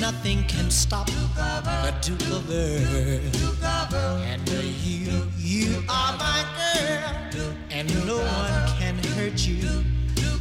nothing 0.00 0.42
can 0.44 0.70
stop 0.70 1.06
the 1.06 1.94
Duke 2.00 2.22
of 2.30 2.50
Earl. 2.50 4.16
And 4.24 4.48
you, 4.48 5.28
you 5.36 5.82
are 5.88 6.16
my 6.16 6.44
girl, 6.56 7.52
and 7.70 8.06
no 8.06 8.16
one 8.16 8.78
can 8.78 8.96
hurt 9.14 9.46
you. 9.46 9.84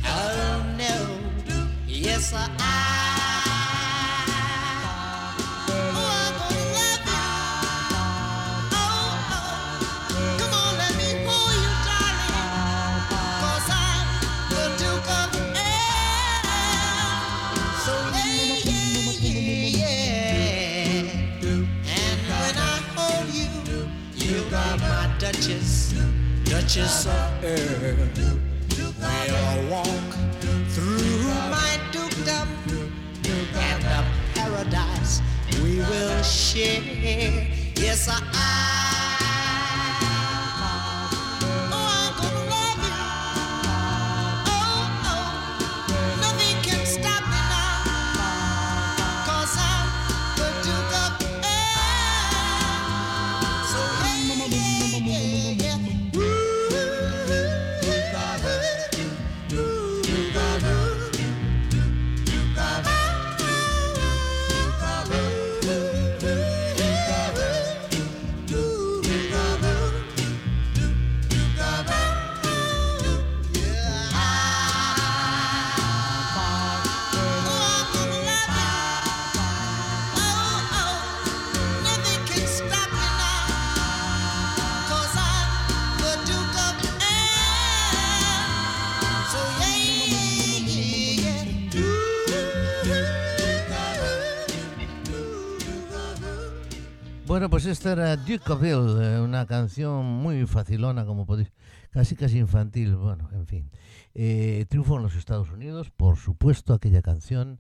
Oh 0.06 0.76
no, 0.78 1.20
yes 1.86 2.34
I. 2.34 3.19
Of 26.78 27.44
Earl. 27.44 28.08
We'll 28.78 29.72
walk 29.72 30.14
through 30.70 31.24
my 31.50 31.80
dukedom 31.92 32.48
and 33.26 33.82
the 33.82 34.06
paradise 34.36 35.20
we 35.64 35.78
will 35.80 36.22
share. 36.22 36.84
Yes, 37.76 38.08
I. 38.08 38.99
Esta 97.70 97.92
era 97.92 98.18
Duke 98.18 98.52
of 98.52 98.64
Hill, 98.64 99.00
eh, 99.00 99.22
una 99.22 99.46
canción 99.46 100.04
muy 100.04 100.48
facilona, 100.48 101.06
como 101.06 101.28
podéis, 101.28 101.52
casi 101.92 102.16
casi 102.16 102.40
infantil, 102.40 102.96
bueno, 102.96 103.30
en 103.32 103.46
fin. 103.46 103.70
Eh, 104.16 104.66
triunfó 104.70 104.98
en 104.98 105.04
los 105.04 105.16
Estados 105.16 105.52
Unidos, 105.52 105.92
por 105.92 106.18
supuesto, 106.18 106.74
aquella 106.74 107.04
canción, 107.04 107.60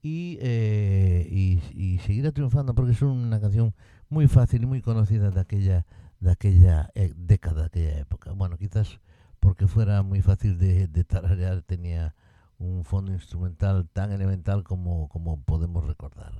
y, 0.00 0.38
eh, 0.40 1.26
y, 1.28 1.60
y 1.74 1.98
seguirá 1.98 2.30
triunfando 2.30 2.72
porque 2.72 2.92
es 2.92 3.02
una 3.02 3.40
canción 3.40 3.74
muy 4.08 4.28
fácil 4.28 4.62
y 4.62 4.66
muy 4.66 4.80
conocida 4.80 5.32
de 5.32 5.40
aquella, 5.40 5.86
de 6.20 6.30
aquella 6.30 6.90
eh, 6.94 7.12
década, 7.16 7.62
de 7.62 7.66
aquella 7.66 7.98
época. 7.98 8.30
Bueno, 8.32 8.58
quizás 8.58 9.00
porque 9.40 9.66
fuera 9.66 10.02
muy 10.04 10.22
fácil 10.22 10.56
de, 10.58 10.86
de 10.86 11.02
tararear, 11.02 11.62
tenía 11.62 12.14
un 12.58 12.84
fondo 12.84 13.12
instrumental 13.12 13.88
tan 13.92 14.12
elemental 14.12 14.62
como, 14.62 15.08
como 15.08 15.42
podemos 15.42 15.84
recordar. 15.84 16.32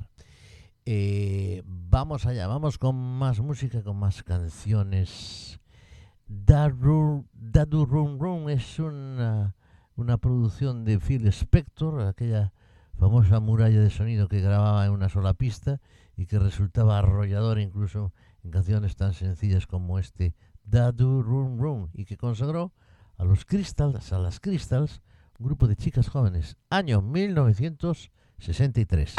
Eh, 0.91 1.63
vamos 1.67 2.25
allá, 2.25 2.47
vamos 2.47 2.79
con 2.79 2.97
más 2.97 3.41
música, 3.41 3.83
con 3.83 3.99
más 3.99 4.23
canciones. 4.23 5.61
Dadu 6.27 7.27
Dadu 7.35 7.85
Rum 7.85 8.19
Rum 8.19 8.49
es 8.49 8.79
una, 8.79 9.55
una 9.97 10.17
producción 10.17 10.87
de 10.87 10.99
Phil 10.99 11.27
Spector, 11.27 12.01
aquella 12.01 12.55
famosa 12.95 13.39
muralla 13.39 13.83
de 13.83 13.91
sonido 13.91 14.29
que 14.29 14.41
grababa 14.41 14.87
en 14.87 14.93
una 14.93 15.11
sola 15.11 15.35
pista 15.35 15.79
y 16.17 16.25
que 16.25 16.39
resultaba 16.39 16.97
arrollador 16.97 17.59
incluso 17.59 18.15
en 18.43 18.51
canciones 18.51 18.97
tan 18.97 19.13
sencillas 19.13 19.67
como 19.67 19.99
este 19.99 20.35
Dadu 20.65 21.23
Rum 21.23 21.61
Rum 21.61 21.91
y 21.93 22.07
que 22.07 22.17
consagró 22.17 22.73
a 23.19 23.25
los 23.25 23.45
Crystals, 23.45 24.15
a 24.15 24.19
las 24.19 24.41
Crystals, 24.41 25.03
un 25.39 25.49
grupo 25.49 25.69
de 25.69 25.77
chicas 25.77 26.09
jóvenes, 26.09 26.57
año 26.71 27.03
1963. 27.03 29.17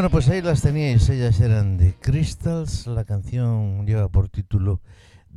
Bueno, 0.00 0.12
pues 0.12 0.30
ahí 0.30 0.40
las 0.40 0.62
teníais, 0.62 1.06
ellas 1.10 1.38
eran 1.40 1.76
de 1.76 1.92
Crystals, 1.92 2.86
la 2.86 3.04
canción 3.04 3.84
lleva 3.84 4.08
por 4.08 4.30
título 4.30 4.80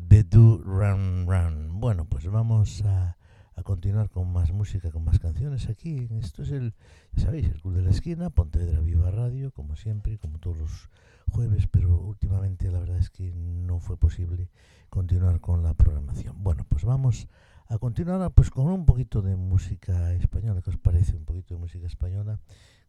The 0.08 0.24
Do 0.24 0.58
Run 0.64 1.26
Run. 1.28 1.82
Bueno, 1.82 2.06
pues 2.06 2.26
vamos 2.28 2.82
a, 2.86 3.18
a 3.58 3.64
continuar 3.64 4.10
con 4.10 4.32
más 4.32 4.54
música, 4.54 4.90
con 4.90 5.04
más 5.04 5.20
canciones 5.20 5.68
aquí. 5.68 6.08
Esto 6.12 6.44
es 6.44 6.52
el, 6.52 6.74
ya 7.12 7.26
sabéis, 7.26 7.48
el 7.48 7.60
Club 7.60 7.74
de 7.74 7.82
la 7.82 7.90
Esquina, 7.90 8.30
Pontevedra 8.30 8.80
Viva 8.80 9.12
Radio, 9.12 9.52
como 9.52 9.76
siempre, 9.76 10.18
como 10.18 10.40
todos 10.40 10.58
los 10.58 10.90
jueves, 11.30 11.68
pero 11.68 11.98
últimamente 11.98 12.72
la 12.72 12.80
verdad 12.80 13.00
es 13.00 13.10
que 13.10 13.34
no 13.34 13.82
fue 13.82 13.98
posible 13.98 14.50
continuar 14.90 15.42
con 15.42 15.62
la 15.62 15.74
programación. 15.74 16.42
Bueno, 16.42 16.66
pues 16.70 16.86
vamos 16.86 17.28
a 17.68 17.78
continuar 17.80 18.32
pues 18.32 18.50
con 18.50 18.68
un 18.68 18.86
poquito 18.86 19.22
de 19.22 19.36
música 19.36 20.14
española, 20.14 20.62
¿qué 20.62 20.70
os 20.70 20.78
parece? 20.78 21.18
Un 21.18 21.26
poquito 21.26 21.54
de 21.54 21.60
música 21.60 21.86
española 21.86 22.40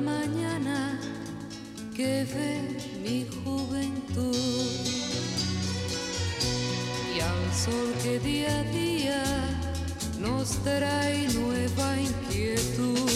Mañana 0.00 0.98
que 1.94 2.24
ve 2.32 2.60
mi 3.02 3.26
juventud 3.42 4.36
y 7.14 7.20
al 7.20 7.54
sol 7.54 7.92
que 8.02 8.18
día 8.20 8.60
a 8.60 8.62
día 8.64 9.24
nos 10.20 10.50
trae 10.62 11.28
nueva 11.34 11.96
inquietud. 11.98 13.10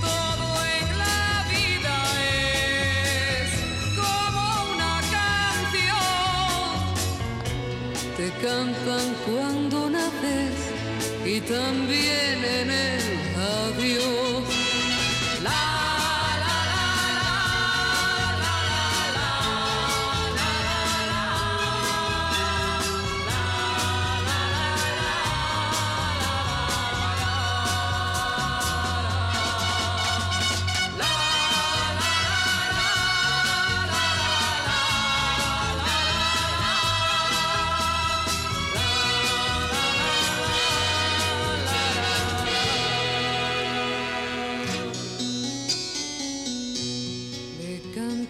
Todo 0.00 0.48
en 0.78 0.88
la 1.04 1.44
vida 1.54 1.96
es 3.42 3.50
como 4.00 4.44
una 4.74 4.94
canción. 5.16 6.06
Te 8.16 8.28
cantan 8.44 9.06
cuando 9.26 9.90
naces 9.90 10.56
y 11.24 11.40
también 11.40 11.85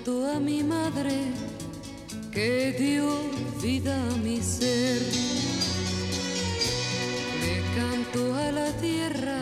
a 0.08 0.38
mi 0.38 0.62
madre 0.62 1.32
que 2.30 2.72
dio 2.78 3.08
vida 3.60 3.96
a 4.08 4.16
mi 4.18 4.40
ser. 4.40 5.02
Le 7.42 7.60
canto 7.74 8.32
a 8.36 8.52
la 8.52 8.70
tierra 8.80 9.40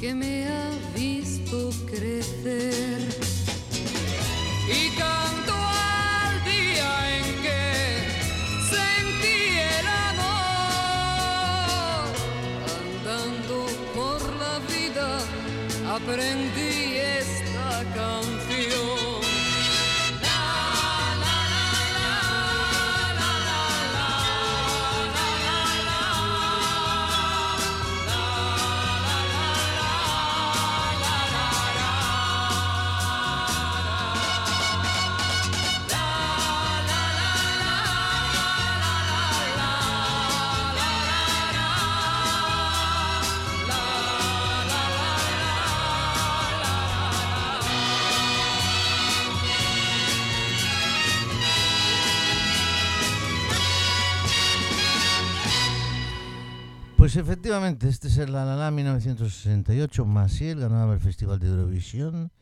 que 0.00 0.14
me 0.14 0.48
ha 0.48 0.68
visto 0.96 1.70
crecer. 1.86 2.98
Y 4.66 4.90
canto 4.98 5.54
al 5.54 6.44
día 6.44 6.90
en 7.18 7.26
que 7.46 7.62
sentí 8.74 9.38
el 9.78 9.86
amor. 10.10 10.42
Andando 12.82 13.56
por 13.94 14.20
la 14.42 14.54
vida 14.74 15.08
aprendí 15.94 16.71
Pues 57.12 57.28
efectivamente, 57.28 57.90
este 57.90 58.08
es 58.08 58.16
el 58.16 58.32
La 58.32 58.46
La 58.46 58.56
La 58.56 58.70
1968. 58.70 60.06
Maciel 60.06 60.60
ganaba 60.60 60.94
el 60.94 60.98
Festival 60.98 61.38
de 61.38 61.48
Eurovisión 61.48 62.32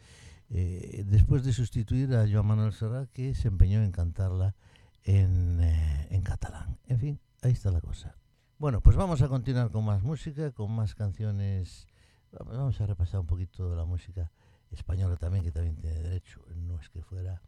eh, 0.49 1.03
después 1.09 1.43
de 1.43 1.53
sustituir 1.53 2.15
a 2.15 2.25
Joan 2.31 2.47
Manuel 2.47 2.73
Serrat, 2.73 3.11
que 3.11 3.35
se 3.35 3.49
empeñó 3.49 3.83
en 3.83 3.91
cantarla 3.91 4.55
en, 5.03 5.59
eh, 5.61 6.07
en 6.11 6.23
catalán. 6.23 6.79
En 6.87 7.01
fin, 7.01 7.21
ahí 7.43 7.51
está 7.51 7.73
la 7.73 7.81
cosa. 7.81 8.15
Bueno, 8.59 8.81
pues 8.81 8.95
vamos 8.95 9.21
a 9.23 9.29
continuar 9.29 9.73
con 9.73 9.85
más 9.85 10.05
música, 10.05 10.53
con 10.53 10.71
más 10.71 10.95
canciones. 10.95 11.89
Vamos 12.31 12.81
a 12.81 12.87
repasar 12.87 13.19
un 13.19 13.27
poquito 13.27 13.69
de 13.71 13.75
la 13.75 13.85
música 13.85 14.31
española 14.71 15.17
también, 15.17 15.43
que 15.43 15.51
también 15.51 15.75
tiene 15.75 15.99
derecho. 16.01 16.43
No 16.55 16.79
es 16.79 16.89
que 16.91 17.03
fuera 17.03 17.43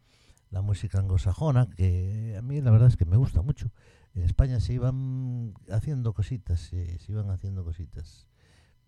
la 0.49 0.61
música 0.61 0.99
anglosajona, 0.99 1.69
que 1.77 2.35
a 2.37 2.41
mí 2.41 2.59
la 2.59 2.71
verdad 2.71 2.89
es 2.89 2.97
que 2.97 3.05
me 3.05 3.15
gusta 3.15 3.41
mucho. 3.41 3.71
En 4.13 4.23
España 4.23 4.59
se 4.59 4.73
iban 4.73 5.53
haciendo 5.71 6.13
cositas, 6.13 6.59
se, 6.59 6.99
iban 7.07 7.31
haciendo 7.31 7.63
cositas, 7.63 8.27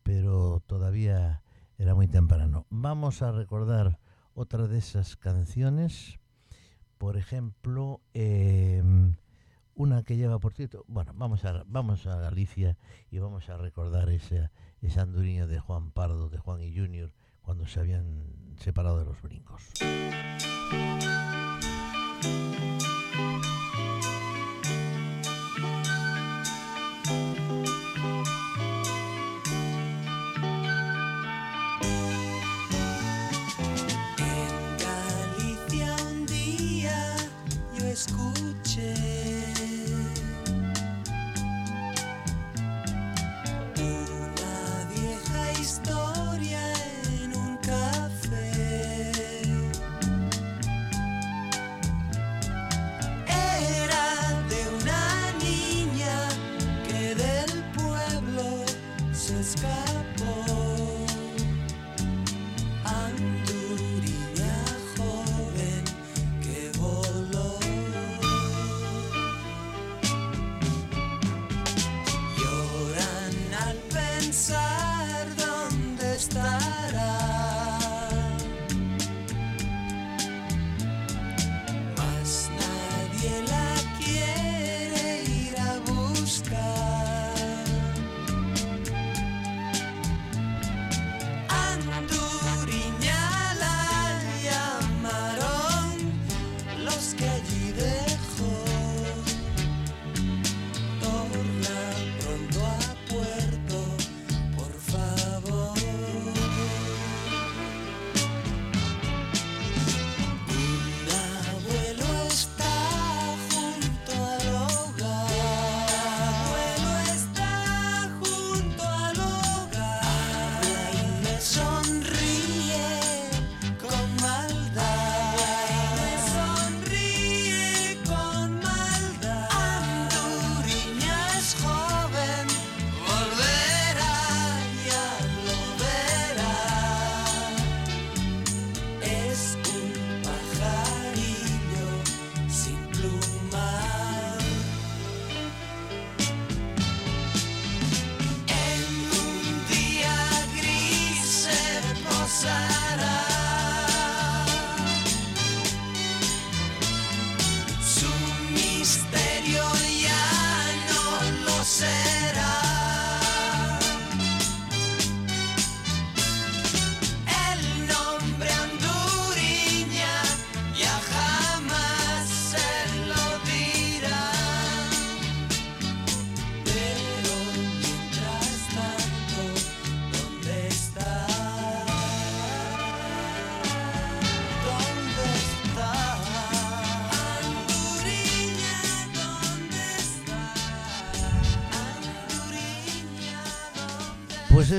pero 0.03 0.61
todavía 0.65 1.41
era 1.77 1.95
muy 1.95 2.07
temprano. 2.07 2.67
Vamos 2.69 3.21
a 3.21 3.31
recordar 3.31 3.99
otra 4.35 4.67
de 4.67 4.77
esas 4.77 5.15
canciones, 5.15 6.19
por 6.99 7.17
ejemplo, 7.17 8.01
em, 8.13 9.15
una 9.73 10.03
que 10.03 10.15
lleva 10.15 10.39
por 10.39 10.53
título, 10.53 10.85
bueno, 10.87 11.11
vamos 11.15 11.43
a, 11.43 11.63
vamos 11.65 12.05
a 12.05 12.17
Galicia 12.19 12.77
y 13.09 13.17
vamos 13.17 13.49
a 13.49 13.57
recordar 13.57 14.09
esa, 14.09 14.51
esa 14.81 15.05
de 15.05 15.59
Juan 15.59 15.91
Pardo, 15.91 16.29
de 16.29 16.37
Juan 16.37 16.61
y 16.61 16.75
Junior, 16.75 17.11
cuando 17.41 17.65
se 17.65 17.79
habían 17.79 18.55
separado 18.57 18.99
de 18.99 19.05
los 19.05 19.21
brincos. 19.21 19.63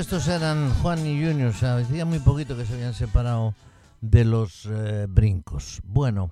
Estos 0.07 0.29
eran 0.29 0.69
Juan 0.75 1.05
y 1.05 1.21
Junior, 1.21 1.49
o 1.49 1.53
sea, 1.53 1.75
hacía 1.75 2.05
muy 2.05 2.19
poquito 2.19 2.55
que 2.55 2.65
se 2.65 2.75
habían 2.75 2.93
separado 2.93 3.53
de 3.99 4.23
los 4.23 4.65
eh, 4.65 5.05
brincos. 5.09 5.81
Bueno, 5.83 6.31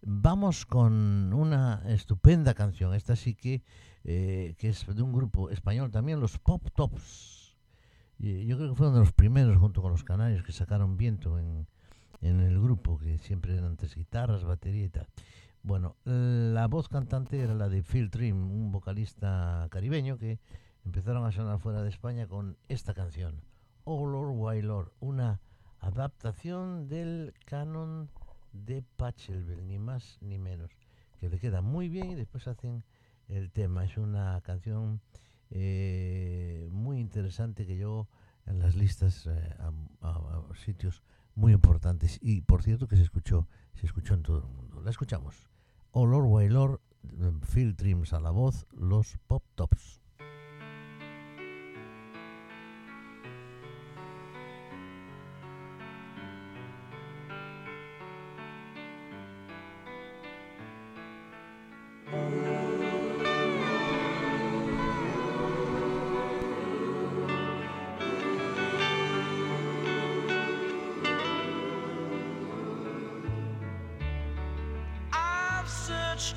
vamos 0.00 0.64
con 0.64 1.32
una 1.34 1.82
estupenda 1.86 2.54
canción, 2.54 2.94
esta 2.94 3.16
sí 3.16 3.34
que, 3.34 3.64
eh, 4.04 4.54
que 4.58 4.68
es 4.68 4.86
de 4.86 5.02
un 5.02 5.12
grupo 5.12 5.50
español 5.50 5.90
también, 5.90 6.20
los 6.20 6.38
Pop 6.38 6.68
Tops. 6.72 7.56
Yo 8.20 8.56
creo 8.58 8.68
que 8.68 8.76
fueron 8.76 8.94
de 8.94 9.00
los 9.00 9.10
primeros, 9.12 9.58
junto 9.58 9.82
con 9.82 9.90
los 9.90 10.04
canarios, 10.04 10.44
que 10.44 10.52
sacaron 10.52 10.96
viento 10.96 11.40
en, 11.40 11.66
en 12.20 12.38
el 12.38 12.60
grupo, 12.60 12.96
que 12.96 13.18
siempre 13.18 13.56
eran 13.56 13.76
tres 13.76 13.96
guitarras, 13.96 14.44
batería 14.44 14.84
y 14.84 14.90
tal. 14.90 15.08
Bueno, 15.64 15.96
la 16.04 16.68
voz 16.68 16.88
cantante 16.88 17.40
era 17.40 17.54
la 17.54 17.68
de 17.68 17.82
Phil 17.82 18.08
Trim, 18.08 18.36
un 18.36 18.70
vocalista 18.70 19.66
caribeño 19.72 20.16
que 20.16 20.38
empezaron 20.86 21.26
a 21.26 21.32
sonar 21.32 21.58
fuera 21.58 21.82
de 21.82 21.88
España 21.88 22.28
con 22.28 22.56
esta 22.68 22.94
canción, 22.94 23.42
Oh 23.82 24.06
Lord, 24.06 24.30
Why 24.30 24.64
una 25.00 25.40
adaptación 25.80 26.88
del 26.88 27.34
canon 27.44 28.08
de 28.52 28.82
Pachelbel, 28.82 29.66
ni 29.66 29.78
más 29.78 30.18
ni 30.20 30.38
menos, 30.38 30.70
que 31.18 31.28
le 31.28 31.38
queda 31.38 31.60
muy 31.60 31.88
bien 31.88 32.12
y 32.12 32.14
después 32.14 32.46
hacen 32.46 32.84
el 33.28 33.50
tema. 33.50 33.84
Es 33.84 33.96
una 33.96 34.40
canción 34.42 35.00
eh, 35.50 36.68
muy 36.70 37.00
interesante 37.00 37.66
que 37.66 37.76
llegó 37.76 38.08
en 38.46 38.60
las 38.60 38.76
listas 38.76 39.26
eh, 39.26 39.56
a, 40.02 40.42
sitios 40.64 41.02
muy 41.34 41.52
importantes 41.52 42.18
y 42.22 42.42
por 42.42 42.62
cierto 42.62 42.86
que 42.86 42.96
se 42.96 43.02
escuchó, 43.02 43.48
se 43.74 43.86
escuchó 43.86 44.14
en 44.14 44.22
todo 44.22 44.38
el 44.38 44.46
mundo. 44.46 44.80
La 44.80 44.90
escuchamos. 44.90 45.50
Oh 45.90 46.06
Lord, 46.06 46.26
Why 46.26 46.48
Lord, 46.48 46.80
Phil 47.52 47.74
Trims 47.74 48.12
a 48.12 48.20
la 48.20 48.30
voz, 48.30 48.66
los 48.72 49.18
Pop 49.26 49.42
Tops. 49.56 50.05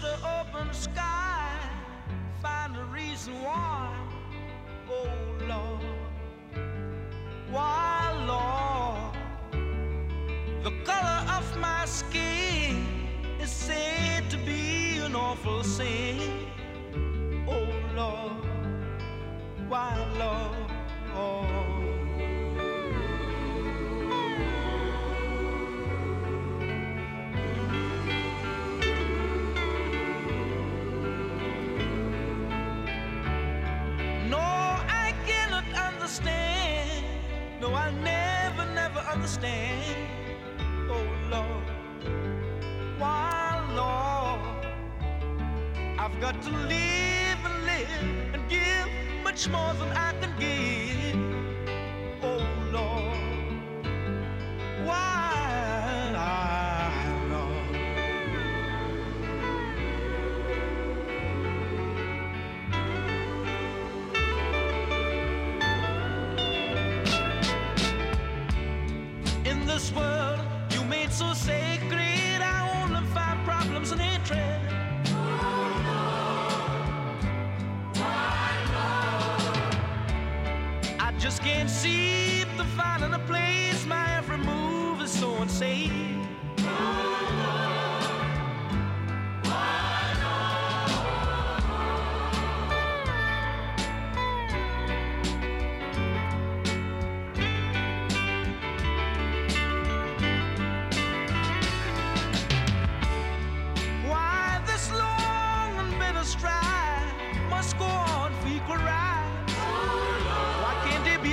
The 0.02 0.16
open 0.40 0.74
sky, 0.74 1.60
find 2.42 2.76
a 2.78 2.84
reason 2.86 3.34
why. 3.44 3.94
Oh 4.90 5.10
Lord, 5.48 5.82
why 7.52 8.14
Lord? 8.28 9.16
The 10.64 10.72
color 10.86 11.26
of 11.38 11.58
my 11.58 11.86
skin 11.86 12.86
is 13.42 13.50
said 13.50 14.30
to 14.30 14.38
be 14.38 15.00
an 15.00 15.16
awful 15.16 15.64
sin. 15.64 16.19
Understand. 39.30 40.10
Oh 40.90 41.06
Lord, 41.30 41.68
why, 42.98 43.64
Lord? 43.76 44.66
I've 46.00 46.20
got 46.20 46.42
to 46.42 46.50
live 46.50 47.40
and 47.46 47.66
live 47.66 48.34
and 48.34 48.50
give 48.50 48.88
much 49.24 49.48
more 49.50 49.74
than 49.76 49.90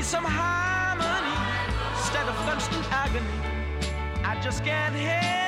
some 0.06 0.24
harmony 0.24 1.36
instead 1.98 2.28
of 2.28 2.36
constant 2.46 2.92
agony? 2.92 3.26
I 4.22 4.40
just 4.40 4.64
can't 4.64 4.94
help 4.94 5.45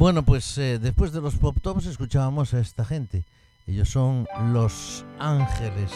Bueno, 0.00 0.24
pues 0.24 0.56
eh, 0.56 0.78
después 0.78 1.12
de 1.12 1.20
los 1.20 1.36
pop 1.36 1.58
tops 1.60 1.84
escuchábamos 1.84 2.54
a 2.54 2.60
esta 2.60 2.86
gente. 2.86 3.26
Ellos 3.66 3.90
son 3.90 4.26
Los 4.50 5.04
Ángeles. 5.18 5.92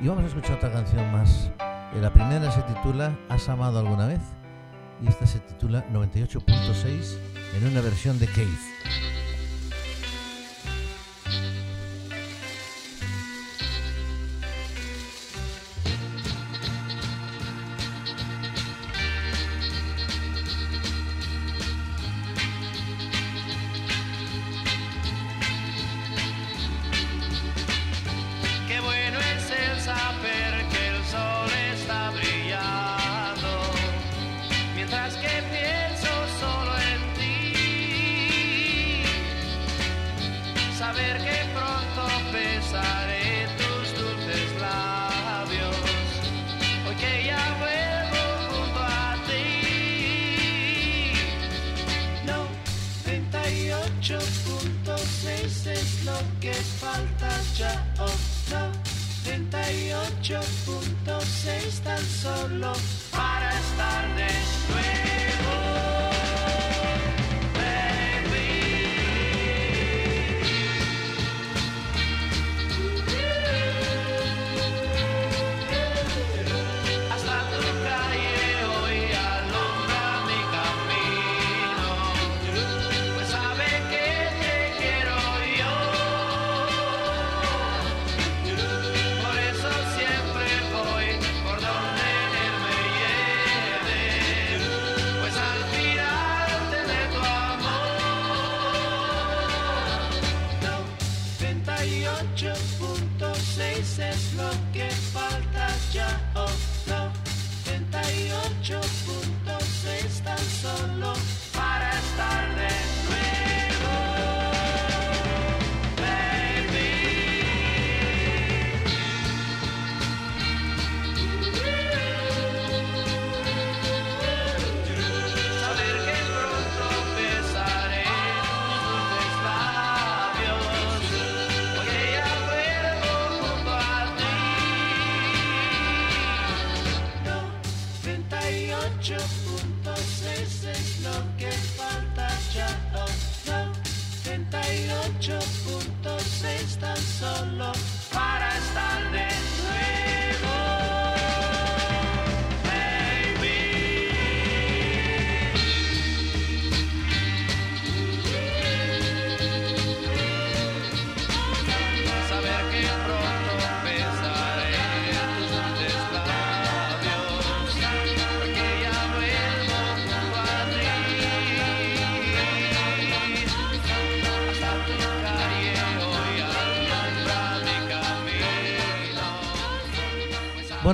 Y 0.00 0.08
vamos 0.08 0.24
a 0.24 0.28
escuchar 0.28 0.56
otra 0.56 0.72
canción 0.72 1.12
más. 1.12 1.52
Eh, 1.94 2.00
La 2.00 2.10
primera 2.10 2.50
se 2.50 2.62
titula 2.62 3.14
¿Has 3.28 3.50
amado 3.50 3.80
alguna 3.80 4.06
vez? 4.06 4.22
Y 5.02 5.08
esta 5.08 5.26
se 5.26 5.40
titula 5.40 5.86
98.6 5.92 7.18
en 7.58 7.66
una 7.70 7.82
versión 7.82 8.18
de 8.18 8.28
Keith. 8.28 8.75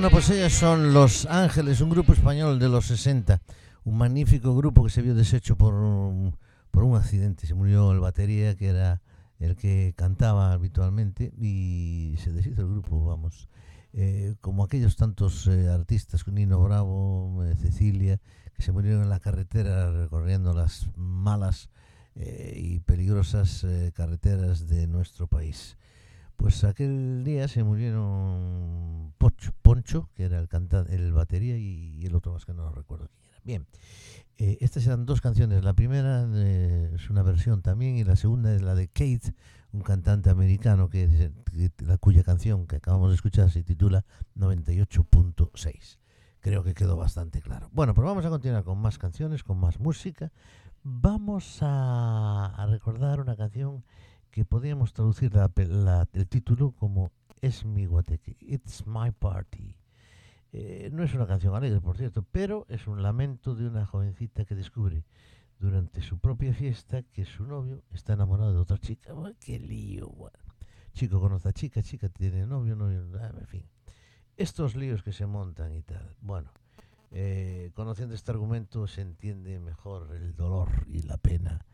Bueno, 0.03 0.17
pues 0.17 0.31
ellos 0.31 0.51
son 0.51 0.93
Los 0.93 1.25
Ángeles, 1.27 1.79
un 1.79 1.89
grupo 1.89 2.11
español 2.11 2.59
de 2.59 2.67
los 2.67 2.87
60. 2.87 3.41
Un 3.85 3.97
magnífico 3.97 4.53
grupo 4.53 4.83
que 4.83 4.89
se 4.89 5.01
vio 5.01 5.15
deshecho 5.15 5.55
por 5.55 5.73
un, 5.75 6.35
por 6.71 6.83
un 6.83 6.97
accidente. 6.97 7.47
Se 7.47 7.53
murió 7.53 7.89
el 7.93 8.01
batería, 8.01 8.53
que 8.57 8.67
era 8.67 9.01
el 9.39 9.55
que 9.55 9.93
cantaba 9.95 10.51
habitualmente, 10.51 11.31
y 11.39 12.17
se 12.21 12.33
deshizo 12.33 12.63
el 12.63 12.67
grupo, 12.67 13.05
vamos. 13.05 13.47
Eh, 13.93 14.35
como 14.41 14.65
aquellos 14.65 14.97
tantos 14.97 15.47
eh, 15.47 15.69
artistas, 15.69 16.27
Nino 16.27 16.61
Bravo, 16.61 17.41
eh, 17.45 17.55
Cecilia, 17.55 18.19
que 18.53 18.61
se 18.61 18.73
murieron 18.73 19.03
en 19.03 19.09
la 19.09 19.21
carretera 19.21 19.89
recorriendo 19.89 20.51
las 20.53 20.89
malas 20.97 21.69
eh, 22.15 22.55
y 22.57 22.79
peligrosas 22.81 23.63
eh, 23.63 23.93
carreteras 23.95 24.67
de 24.67 24.85
nuestro 24.85 25.27
país. 25.27 25.77
Pues 26.37 26.63
aquel 26.63 27.23
día 27.23 27.47
se 27.47 27.63
murieron 27.63 29.13
Pocho, 29.17 29.51
Poncho, 29.61 30.09
que 30.15 30.23
era 30.23 30.39
el 30.39 30.49
el 30.89 31.13
batería, 31.13 31.57
y, 31.57 32.05
el 32.05 32.15
otro 32.15 32.33
más 32.33 32.45
que 32.45 32.53
no 32.53 32.69
recuerdo 32.71 33.07
quién 33.07 33.23
era. 33.29 33.39
Bien, 33.43 33.67
eh, 34.37 34.57
estas 34.61 34.85
eran 34.85 35.05
dos 35.05 35.21
canciones. 35.21 35.63
La 35.63 35.73
primera 35.73 36.27
eh, 36.33 36.91
es 36.95 37.09
una 37.09 37.23
versión 37.23 37.61
también, 37.61 37.95
y 37.97 38.03
la 38.03 38.15
segunda 38.15 38.53
es 38.53 38.61
la 38.61 38.75
de 38.75 38.87
Kate, 38.87 39.33
un 39.71 39.81
cantante 39.81 40.29
americano 40.29 40.89
que, 40.89 41.31
que- 41.51 41.71
la 41.85 41.97
cuya 41.97 42.23
canción 42.23 42.67
que 42.67 42.77
acabamos 42.77 43.09
de 43.09 43.15
escuchar 43.15 43.49
se 43.49 43.63
titula 43.63 44.05
98.6. 44.35 45.97
Creo 46.41 46.63
que 46.63 46.73
quedó 46.73 46.97
bastante 46.97 47.41
claro. 47.41 47.69
Bueno, 47.71 47.93
pues 47.93 48.05
vamos 48.05 48.25
a 48.25 48.29
continuar 48.29 48.63
con 48.65 48.77
más 48.77 48.97
canciones, 48.97 49.43
con 49.43 49.57
más 49.57 49.79
música. 49.79 50.31
Vamos 50.83 51.59
a 51.61 52.67
recordar 52.69 53.21
una 53.21 53.37
canción 53.37 53.85
que 54.33 54.45
podríamos 54.45 54.93
traducir 54.93 55.31
la 55.35 55.51
la- 55.55 56.09
el 56.11 56.27
título 56.27 56.71
como 56.71 57.11
Es 57.39 57.65
mi 57.65 57.85
guateque, 57.85 58.35
It's 58.39 58.83
My 58.87 59.11
Party. 59.11 59.75
Eh, 60.51 60.89
no 60.91 61.03
es 61.03 61.13
una 61.13 61.27
canción 61.27 61.53
alegre, 61.53 61.79
por 61.81 61.97
cierto, 61.97 62.23
pero 62.31 62.65
es 62.67 62.87
un 62.87 63.03
lamento 63.03 63.53
de 63.53 63.67
una 63.67 63.85
jovencita 63.85 64.43
que 64.45 64.55
descubre 64.55 65.03
durante 65.59 66.01
su 66.01 66.17
propia 66.17 66.51
fiesta 66.51 67.03
que 67.03 67.25
su 67.25 67.45
novio 67.45 67.83
está 67.93 68.13
enamorado 68.13 68.51
de 68.53 68.59
otra 68.59 68.79
chica. 68.79 69.13
Buah, 69.13 69.33
¡Qué 69.39 69.59
lío! 69.59 70.11
Chico 70.93 71.19
conoce 71.21 71.49
a 71.49 71.53
chica, 71.53 71.83
chica 71.83 72.09
tiene 72.09 72.47
novio, 72.47 72.75
novio, 72.75 73.05
ah, 73.21 73.31
en 73.39 73.47
fin. 73.47 73.65
Estos 74.35 74.75
líos 74.75 75.03
que 75.03 75.13
se 75.13 75.27
montan 75.27 75.73
y 75.75 75.83
tal. 75.83 76.15
Bueno, 76.21 76.49
eh, 77.11 77.69
conociendo 77.75 78.15
este 78.15 78.31
argumento 78.31 78.87
se 78.87 79.01
entiende 79.01 79.59
mejor 79.59 80.11
el 80.15 80.35
dolor 80.35 80.69
y 80.87 81.03
la 81.03 81.17
pena 81.17 81.65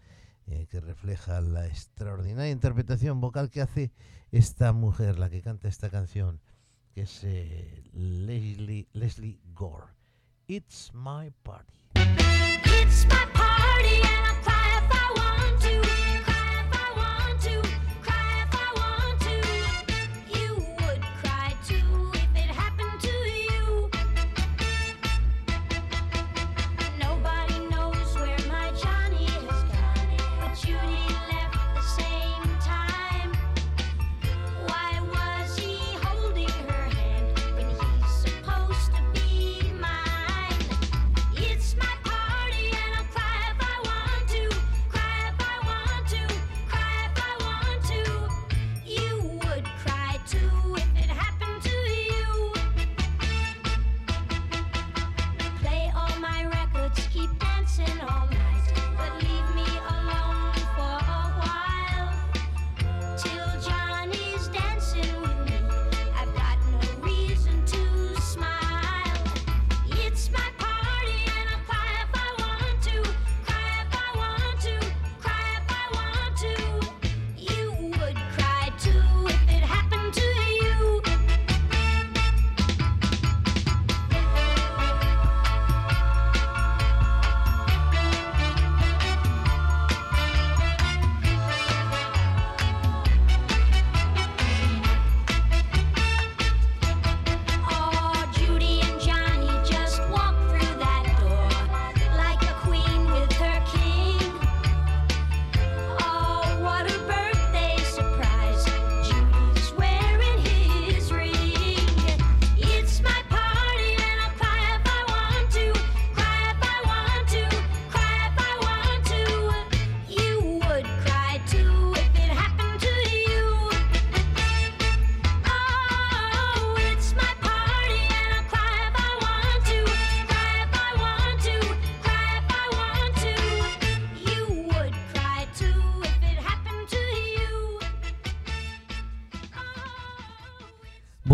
eh, 0.50 0.68
que 0.70 0.80
refleja 0.80 1.42
la 1.42 1.68
extraordinaria 1.68 2.52
interpretación 2.52 3.22
vocal 3.22 3.50
que 3.50 3.62
hace 3.62 3.92
esta 4.32 4.74
mujer, 4.74 5.20
la 5.20 5.30
que 5.30 5.42
canta 5.42 5.68
esta 5.68 5.90
canción, 5.90 6.42
que 6.94 7.02
es 7.02 7.24
eh, 7.24 7.84
Leslie, 7.94 8.88
Leslie 8.94 9.40
Gore. 9.54 9.88
It's 10.48 10.92
my 10.94 11.32
party. 11.44 11.74
It's 12.66 13.06
my 13.06 13.26
party 13.34 14.29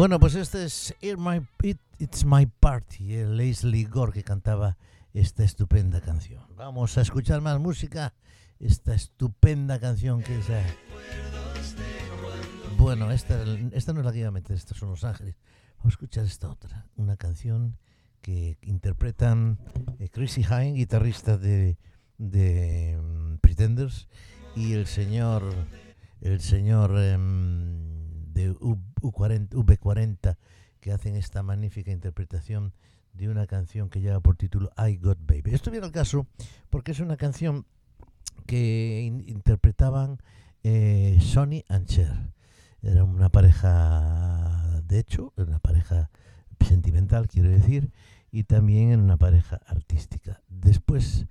Bueno, 0.05 0.19
pues 0.19 0.35
este 0.35 0.65
es 0.65 0.93
It 1.01 1.17
My, 1.17 1.41
It- 1.63 1.79
It's 1.97 2.25
My 2.25 2.45
Party, 2.45 3.15
el 3.15 3.37
Leslie 3.37 3.85
Gore 3.85 4.11
que 4.11 4.21
cantaba 4.23 4.77
esta 5.15 5.43
estupenda 5.43 5.99
canción. 5.99 6.43
Vamos 6.55 6.95
a 6.99 7.01
escuchar 7.01 7.41
más 7.41 7.59
música, 7.59 8.13
esta 8.59 8.93
estupenda 8.93 9.79
canción 9.79 10.21
que 10.21 10.37
es... 10.37 10.47
eh, 10.51 10.63
Bueno, 12.77 13.09
esta, 13.09 13.43
esta 13.71 13.93
no 13.93 14.01
es 14.01 14.05
la 14.05 14.11
que 14.11 14.19
iba 14.19 14.27
a 14.27 14.31
meter, 14.31 14.55
estos 14.55 14.77
son 14.77 14.89
Los 14.91 15.03
Ángeles. 15.03 15.37
Vamos 15.79 15.93
a 15.93 15.95
escuchar 15.95 16.25
esta 16.25 16.51
otra, 16.51 16.85
una 16.97 17.17
canción 17.17 17.75
que 18.21 18.59
interpretan 18.61 19.57
eh, 19.97 20.09
Chrissy 20.09 20.43
Hine, 20.43 20.73
guitarrista 20.73 21.39
de, 21.39 21.79
de 22.19 22.95
mm, 23.01 23.37
Pretenders, 23.37 24.07
y 24.55 24.73
el 24.73 24.85
señor, 24.85 25.51
el 26.21 26.41
señor 26.41 26.95
em, 26.99 27.84
de 28.35 28.51
U- 28.51 28.77
U40, 29.01 29.49
V40, 29.49 30.37
que 30.79 30.91
hacen 30.91 31.15
esta 31.15 31.41
magnífica 31.41 31.89
interpretación 31.91 32.73
de 33.13 33.29
una 33.29 33.47
canción 33.47 33.89
que 33.89 34.01
lleva 34.01 34.19
por 34.19 34.35
título 34.35 34.69
I 34.77 34.97
Got 34.97 35.17
Baby. 35.25 35.53
Esto 35.53 35.71
viene 35.71 35.85
al 35.87 35.91
caso 35.91 36.27
porque 36.69 36.91
es 36.91 36.99
una 36.99 37.17
canción 37.17 37.65
que 38.45 39.01
in- 39.07 39.23
interpretaban 39.27 40.19
eh, 40.63 41.17
Sonny 41.21 41.63
and 41.69 41.87
Cher. 41.87 42.33
Era 42.81 43.03
una 43.03 43.29
pareja, 43.29 44.81
de 44.83 44.99
hecho, 44.99 45.33
una 45.37 45.59
pareja 45.59 46.11
sentimental, 46.59 47.27
quiero 47.27 47.49
decir, 47.49 47.91
y 48.31 48.43
también 48.43 48.99
una 48.99 49.17
pareja 49.17 49.61
artística. 49.65 50.41
Después 50.49 51.25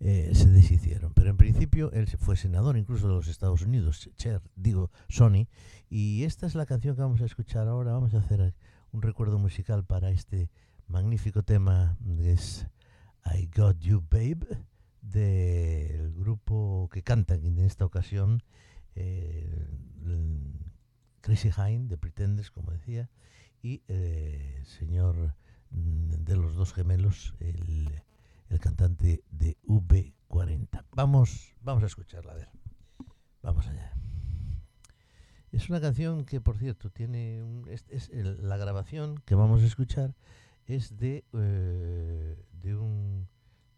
eh, 0.00 0.30
se 0.32 0.48
deshicieron, 0.50 1.12
pero 1.12 1.30
en 1.30 1.36
principio 1.36 1.92
él 1.92 2.06
fue 2.06 2.36
senador 2.36 2.76
incluso 2.76 3.06
de 3.06 3.14
los 3.14 3.28
Estados 3.28 3.62
Unidos, 3.62 4.10
Cher, 4.16 4.40
digo, 4.56 4.90
Sony, 5.08 5.46
y 5.90 6.24
esta 6.24 6.46
es 6.46 6.54
la 6.54 6.66
canción 6.66 6.96
que 6.96 7.02
vamos 7.02 7.20
a 7.20 7.26
escuchar 7.26 7.68
ahora. 7.68 7.92
Vamos 7.92 8.14
a 8.14 8.18
hacer 8.18 8.54
un 8.92 9.02
recuerdo 9.02 9.38
musical 9.38 9.84
para 9.84 10.10
este 10.10 10.50
magnífico 10.88 11.42
tema 11.42 11.98
que 12.16 12.32
es 12.32 12.66
I 13.26 13.50
Got 13.54 13.78
You 13.80 14.02
Babe 14.10 14.46
del 15.02 16.12
grupo 16.14 16.88
que 16.92 17.02
cantan 17.02 17.44
en 17.44 17.58
esta 17.58 17.84
ocasión 17.84 18.42
eh, 18.94 19.68
Chrissy 21.20 21.50
Hine 21.50 21.86
de 21.88 21.98
Pretenders, 21.98 22.50
como 22.50 22.72
decía, 22.72 23.10
y 23.62 23.82
eh, 23.88 24.56
el 24.58 24.66
señor 24.66 25.34
mm, 25.70 26.24
de 26.24 26.36
los 26.36 26.54
dos 26.54 26.72
gemelos, 26.72 27.34
el, 27.40 28.02
el 28.50 28.58
cantante 28.60 29.22
de 29.30 29.56
V40. 29.66 30.84
Vamos, 30.94 31.54
vamos 31.62 31.82
a 31.82 31.86
escucharla, 31.86 32.32
a 32.32 32.36
ver. 32.36 32.48
Vamos 33.42 33.66
allá. 33.66 33.92
Es 35.52 35.68
una 35.70 35.80
canción 35.80 36.24
que, 36.24 36.40
por 36.40 36.58
cierto, 36.58 36.90
tiene 36.90 37.42
es, 37.68 38.10
la 38.12 38.56
grabación 38.56 39.16
que 39.24 39.34
vamos 39.34 39.62
a 39.62 39.66
escuchar 39.66 40.14
es 40.66 40.96
de 40.96 41.24
eh, 41.32 42.36
de 42.52 42.76
un 42.76 43.28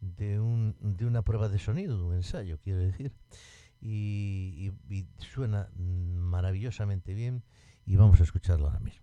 de 0.00 0.40
un 0.40 0.76
de 0.80 1.06
una 1.06 1.22
prueba 1.22 1.48
de 1.48 1.58
sonido, 1.58 2.06
un 2.06 2.14
ensayo, 2.14 2.58
quiero 2.58 2.80
decir, 2.80 3.12
y, 3.80 4.72
y- 4.88 4.94
y 4.94 5.06
suena 5.18 5.70
maravillosamente 5.76 7.14
bien 7.14 7.42
y 7.86 7.96
vamos 7.96 8.20
a 8.20 8.24
escucharlo 8.24 8.66
ahora 8.66 8.80
mismo. 8.80 9.02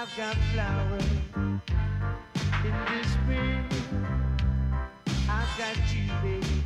I've 0.00 0.16
got 0.16 0.34
flowers 0.54 1.04
in 2.64 2.74
this 2.88 3.12
spring. 3.12 3.66
I've 5.28 5.58
got 5.58 5.76
you, 5.94 6.08
baby. 6.22 6.59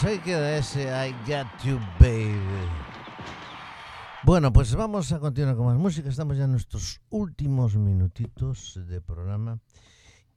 Pues 0.00 0.12
ahí 0.14 0.18
queda 0.20 0.56
ese 0.56 0.84
I 0.84 1.12
Got 1.30 1.62
You 1.62 1.78
Baby. 1.98 2.40
Bueno, 4.22 4.50
pues 4.50 4.74
vamos 4.74 5.12
a 5.12 5.20
continuar 5.20 5.56
con 5.56 5.66
más 5.66 5.76
música. 5.76 6.08
Estamos 6.08 6.38
ya 6.38 6.44
en 6.44 6.52
nuestros 6.52 7.02
últimos 7.10 7.76
minutitos 7.76 8.80
de 8.88 9.02
programa. 9.02 9.58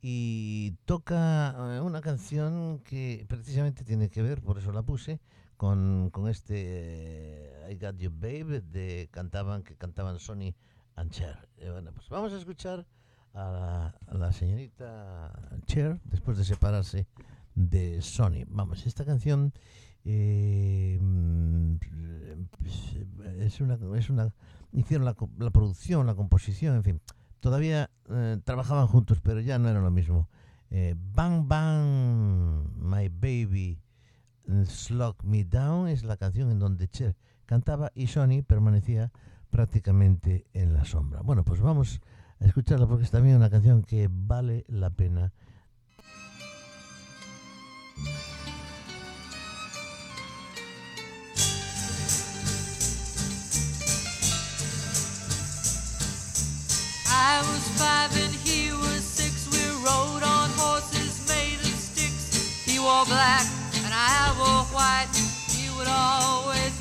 Y 0.01 0.71
toca 0.83 1.55
eh, 1.77 1.79
una 1.79 2.01
canción 2.01 2.79
que 2.79 3.25
precisamente 3.29 3.85
tiene 3.85 4.09
que 4.09 4.21
ver, 4.21 4.41
por 4.41 4.57
eso 4.57 4.73
la 4.73 4.81
puse, 4.81 5.21
con, 5.55 6.09
con 6.09 6.27
este 6.27 6.55
eh, 6.57 7.71
I 7.71 7.75
Got 7.75 7.99
You 7.99 8.11
Baby 8.11 8.59
de 8.69 9.07
cantaban, 9.11 9.63
que 9.63 9.77
cantaban 9.77 10.19
Sony 10.19 10.53
and 10.97 11.09
Cher. 11.11 11.47
Eh, 11.55 11.69
bueno, 11.71 11.93
pues 11.93 12.09
vamos 12.09 12.33
a 12.33 12.37
escuchar 12.37 12.85
a 13.33 13.49
la, 13.49 13.87
a 14.07 14.13
la 14.13 14.33
señorita 14.33 15.31
Cher 15.67 16.01
después 16.03 16.37
de 16.37 16.43
separarse 16.43 17.07
de 17.55 18.01
Sony. 18.01 18.45
Vamos, 18.47 18.85
esta 18.85 19.05
canción 19.05 19.53
eh, 20.05 20.97
mm, 21.01 21.75
es 23.39 23.61
una, 23.61 23.77
es 23.97 24.09
una 24.09 24.33
hicieron 24.73 25.05
la, 25.05 25.15
la 25.37 25.51
producción, 25.51 26.05
la 26.05 26.15
composición, 26.15 26.75
en 26.75 26.83
fin, 26.83 27.01
todavía 27.39 27.89
eh, 28.09 28.39
trabajaban 28.43 28.87
juntos, 28.87 29.19
pero 29.21 29.39
ya 29.39 29.59
no 29.59 29.69
era 29.69 29.81
lo 29.81 29.91
mismo. 29.91 30.29
Eh, 30.69 30.95
bang 30.97 31.47
Bang, 31.47 32.67
My 32.77 33.09
Baby, 33.09 33.79
Slug 34.65 35.23
Me 35.23 35.43
Down 35.45 35.87
es 35.87 36.03
la 36.03 36.17
canción 36.17 36.51
en 36.51 36.59
donde 36.59 36.87
Cher 36.87 37.15
cantaba 37.45 37.91
y 37.93 38.07
Sony 38.07 38.43
permanecía 38.45 39.11
prácticamente 39.51 40.47
en 40.53 40.73
la 40.73 40.85
sombra. 40.85 41.21
Bueno, 41.21 41.43
pues 41.45 41.61
vamos 41.61 42.01
a 42.39 42.45
escucharla 42.45 42.87
porque 42.87 43.03
es 43.03 43.11
también 43.11 43.35
una 43.35 43.49
canción 43.49 43.83
que 43.83 44.09
vale 44.11 44.65
la 44.67 44.89
pena 44.89 45.31
I 57.15 57.41
was 57.41 57.67
five 57.77 58.11
and 58.17 58.33
he 58.33 58.71
was 58.71 59.03
six. 59.03 59.47
We 59.51 59.61
rode 59.85 60.23
on 60.23 60.49
horses 60.57 61.27
made 61.29 61.59
of 61.61 61.77
sticks. 61.77 62.65
He 62.65 62.79
wore 62.79 63.05
black 63.05 63.45
and 63.85 63.93
I 63.93 64.33
wore 64.37 64.65
white. 64.73 65.09
He 65.53 65.69
would 65.77 65.87
always 65.87 66.72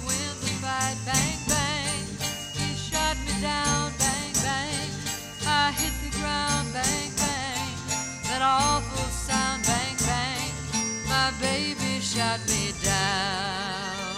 down. 12.83 14.17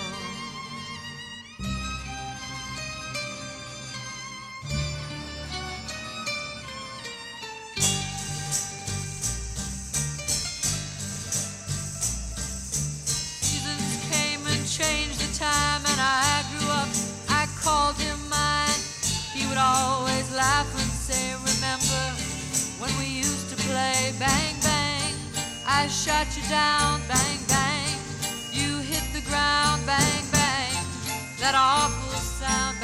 Came 14.10 14.46
and 14.46 14.66
changed 14.68 15.20
the 15.20 15.38
time, 15.38 15.82
and 15.86 16.00
I 16.00 16.44
grew 16.52 16.68
up. 16.70 16.88
I 17.28 17.46
called 17.62 17.96
him 17.96 18.18
mine. 18.28 18.80
He 19.34 19.46
would 19.48 19.58
always 19.58 20.30
laugh 20.34 20.68
and 20.80 20.90
say, 20.90 21.34
Remember 21.34 22.04
when 22.80 22.90
we 22.98 23.06
used 23.06 23.50
to 23.50 23.56
play 23.68 24.12
bang 24.18 24.54
bang? 24.62 25.14
I 25.66 25.88
shot 25.88 26.26
you 26.36 26.42
down, 26.48 27.00
bang 27.08 27.40
bang. 27.48 27.73
Ground, 29.34 29.84
bang 29.84 30.24
bang. 30.30 30.86
That 31.40 31.56
awful 31.56 32.20
sound, 32.20 32.83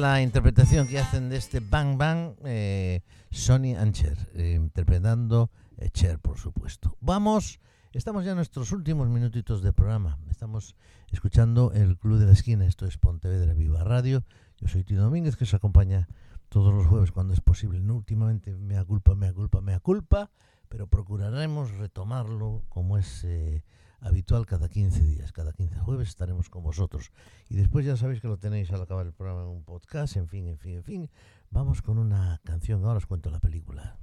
la 0.00 0.20
interpretación 0.20 0.86
que 0.86 0.98
hacen 0.98 1.30
de 1.30 1.36
este 1.36 1.60
Bang 1.60 1.96
Bang 1.96 2.34
eh, 2.44 3.00
Sonny 3.30 3.74
and 3.74 3.94
Cher, 3.94 4.16
eh, 4.34 4.52
interpretando 4.54 5.50
eh, 5.78 5.88
Cher, 5.90 6.18
por 6.18 6.38
supuesto. 6.38 6.96
Vamos, 7.00 7.60
estamos 7.92 8.24
ya 8.24 8.32
en 8.32 8.36
nuestros 8.36 8.72
últimos 8.72 9.08
minutitos 9.08 9.62
de 9.62 9.72
programa. 9.72 10.18
Estamos 10.30 10.76
escuchando 11.10 11.72
el 11.72 11.96
Club 11.96 12.18
de 12.18 12.26
la 12.26 12.32
Esquina, 12.32 12.66
esto 12.66 12.84
es 12.86 12.98
Pontevedra 12.98 13.54
Viva 13.54 13.84
Radio. 13.84 14.24
Yo 14.58 14.68
soy 14.68 14.84
Tito 14.84 15.00
Domínguez, 15.00 15.36
que 15.36 15.44
os 15.44 15.54
acompaña 15.54 16.08
todos 16.50 16.74
los 16.74 16.86
jueves 16.86 17.10
cuando 17.10 17.32
es 17.32 17.40
posible. 17.40 17.80
No, 17.80 17.94
últimamente 17.94 18.54
mea 18.54 18.84
culpa, 18.84 19.14
mea 19.14 19.32
culpa, 19.32 19.62
mea 19.62 19.80
culpa, 19.80 20.30
pero 20.68 20.86
procuraremos 20.88 21.70
retomarlo 21.72 22.64
como 22.68 22.98
es 22.98 23.24
eh, 23.24 23.64
habitual 24.00 24.46
cada 24.46 24.68
15 24.68 25.02
días. 25.02 25.32
Cada 25.32 25.52
15 25.52 25.78
jueves 25.80 26.08
estaremos 26.08 26.48
con 26.48 26.62
vosotros. 26.62 27.10
Y 27.48 27.56
después 27.56 27.84
ya 27.84 27.96
sabéis 27.96 28.20
que 28.20 28.28
lo 28.28 28.38
tenéis 28.38 28.70
al 28.70 28.82
acabar 28.82 29.06
el 29.06 29.12
programa 29.12 29.42
en 29.42 29.48
un 29.48 29.64
podcast, 29.64 30.16
en 30.16 30.28
fin, 30.28 30.46
en 30.46 30.58
fin, 30.58 30.76
en 30.76 30.84
fin. 30.84 31.10
Vamos 31.50 31.82
con 31.82 31.98
una 31.98 32.40
canción, 32.44 32.84
ahora 32.84 32.98
os 32.98 33.06
cuento 33.06 33.30
la 33.30 33.40
película. 33.40 33.96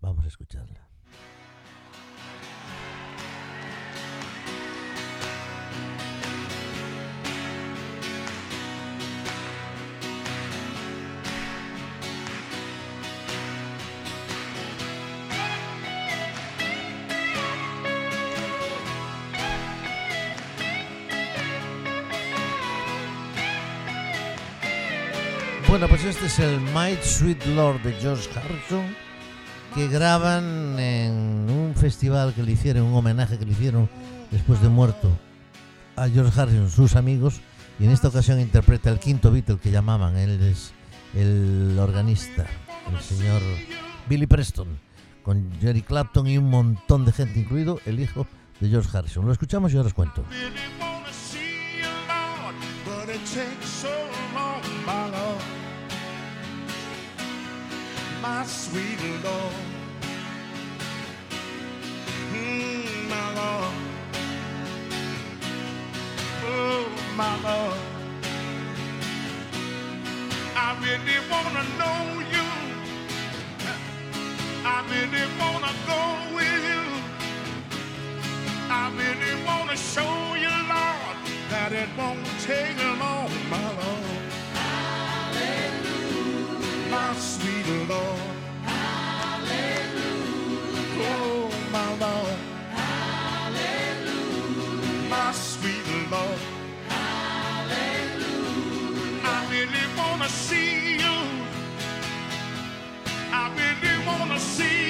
Vamos 0.00 0.24
a 0.24 0.28
escucharla. 0.28 0.93
Bueno, 25.74 25.88
pues 25.88 26.04
este 26.04 26.26
es 26.26 26.38
el 26.38 26.60
My 26.60 26.96
Sweet 27.02 27.46
Lord 27.46 27.82
de 27.82 27.94
George 27.94 28.30
Harrison 28.38 28.94
que 29.74 29.88
graban 29.88 30.78
en 30.78 31.50
un 31.50 31.74
festival 31.74 32.32
que 32.32 32.44
le 32.44 32.52
hicieron, 32.52 32.84
un 32.84 32.94
homenaje 32.94 33.40
que 33.40 33.44
le 33.44 33.50
hicieron 33.50 33.90
después 34.30 34.62
de 34.62 34.68
muerto 34.68 35.10
a 35.96 36.08
George 36.08 36.40
Harrison, 36.40 36.70
sus 36.70 36.94
amigos, 36.94 37.40
y 37.80 37.86
en 37.86 37.90
esta 37.90 38.06
ocasión 38.06 38.38
interpreta 38.38 38.88
el 38.88 39.00
quinto 39.00 39.32
Beatle 39.32 39.58
que 39.58 39.72
llamaban, 39.72 40.16
él 40.16 40.40
es 40.42 40.72
el 41.12 41.76
organista, 41.76 42.46
el 42.92 43.00
señor 43.00 43.42
Billy 44.08 44.28
Preston, 44.28 44.78
con 45.24 45.50
Jerry 45.60 45.82
Clapton 45.82 46.28
y 46.28 46.38
un 46.38 46.50
montón 46.50 47.04
de 47.04 47.10
gente, 47.10 47.40
incluido 47.40 47.80
el 47.84 47.98
hijo 47.98 48.28
de 48.60 48.68
George 48.68 48.96
Harrison. 48.96 49.26
Lo 49.26 49.32
escuchamos 49.32 49.72
y 49.72 49.76
ahora 49.76 49.88
os 49.88 49.94
cuento. 49.94 50.24
My 58.24 58.42
sweet 58.46 58.98
Lord. 59.22 59.54
Mm, 62.32 63.08
my 63.10 63.26
Lord. 63.38 63.74
Oh, 66.42 66.88
my 67.20 67.34
Lord. 67.46 67.80
I 70.56 70.68
really 70.84 71.18
wanna 71.30 71.64
know 71.80 72.00
you. 72.34 72.46
I 74.74 74.76
really 74.92 75.26
wanna 75.38 75.72
go 75.92 76.02
with 76.34 76.62
you. 76.72 76.84
I 78.70 78.84
really 79.00 79.34
want 79.44 79.68
to 79.68 79.76
show 79.76 80.16
you, 80.44 80.54
Lord, 80.72 81.16
that 81.50 81.72
it 81.72 81.90
won't 81.98 82.24
take 82.40 82.78
long, 83.00 83.30
my 83.50 83.68
Lord. 83.82 84.23
My 86.94 87.14
sweet 87.16 87.66
Lord. 87.88 88.20
Hallelujah. 88.62 90.04
Oh, 91.10 91.50
my 91.72 91.88
Lord. 92.04 92.38
Hallelujah. 92.80 94.30
My 95.10 95.32
sweet 95.32 95.88
Lord. 96.12 96.40
Hallelujah. 96.88 98.14
I 99.24 99.36
really 99.50 99.86
want 99.98 100.20
to 100.22 100.28
see 100.28 100.98
you. 101.02 101.16
I 103.32 103.44
really 103.58 103.96
want 104.06 104.30
to 104.30 104.38
see 104.38 104.78
you. 104.78 104.83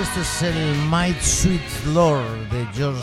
Este 0.00 0.20
es 0.20 0.42
el 0.42 0.76
My 0.90 1.14
Sweet 1.20 1.86
Lord 1.94 2.48
de 2.50 2.66
George 2.74 3.02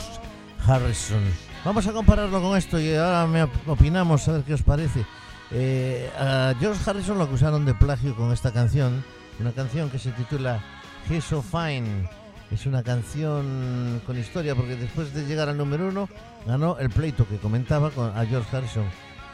Harrison. 0.65 1.21
Vamos 1.63 1.87
a 1.87 1.93
compararlo 1.93 2.41
con 2.41 2.57
esto 2.57 2.79
y 2.79 2.93
ahora 2.95 3.25
me 3.27 3.43
op- 3.43 3.67
opinamos 3.67 4.27
a 4.27 4.33
ver 4.33 4.43
qué 4.43 4.53
os 4.53 4.61
parece. 4.61 5.05
Eh, 5.51 6.09
a 6.17 6.53
George 6.59 6.81
Harrison 6.89 7.17
lo 7.17 7.23
acusaron 7.25 7.65
de 7.65 7.73
plagio 7.73 8.15
con 8.15 8.31
esta 8.31 8.51
canción, 8.51 9.03
una 9.39 9.51
canción 9.51 9.89
que 9.89 9.99
se 9.99 10.11
titula 10.11 10.61
He's 11.09 11.23
So 11.23 11.41
Fine. 11.41 12.09
Es 12.51 12.65
una 12.65 12.83
canción 12.83 14.01
con 14.05 14.17
historia 14.19 14.53
porque 14.55 14.75
después 14.75 15.13
de 15.13 15.25
llegar 15.25 15.47
al 15.49 15.57
número 15.57 15.87
uno 15.87 16.09
ganó 16.45 16.77
el 16.77 16.89
pleito 16.89 17.25
que 17.27 17.37
comentaba 17.37 17.89
con, 17.91 18.15
a 18.17 18.25
George 18.25 18.55
Harrison 18.57 18.85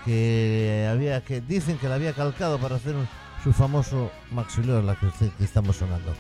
que 0.05 0.88
había 0.89 1.22
que 1.22 1.41
dicen 1.41 1.78
que 1.80 1.89
la 1.89 1.95
había 1.95 2.14
calcado 2.14 2.60
para 2.60 2.76
hacer 2.76 2.95
un- 2.95 3.08
su 3.43 3.51
famoso 3.51 4.12
Maxilor, 4.32 4.84
la 4.84 4.95
que, 4.95 5.08
que 5.38 5.43
estamos 5.43 5.76
sonando. 5.78 6.14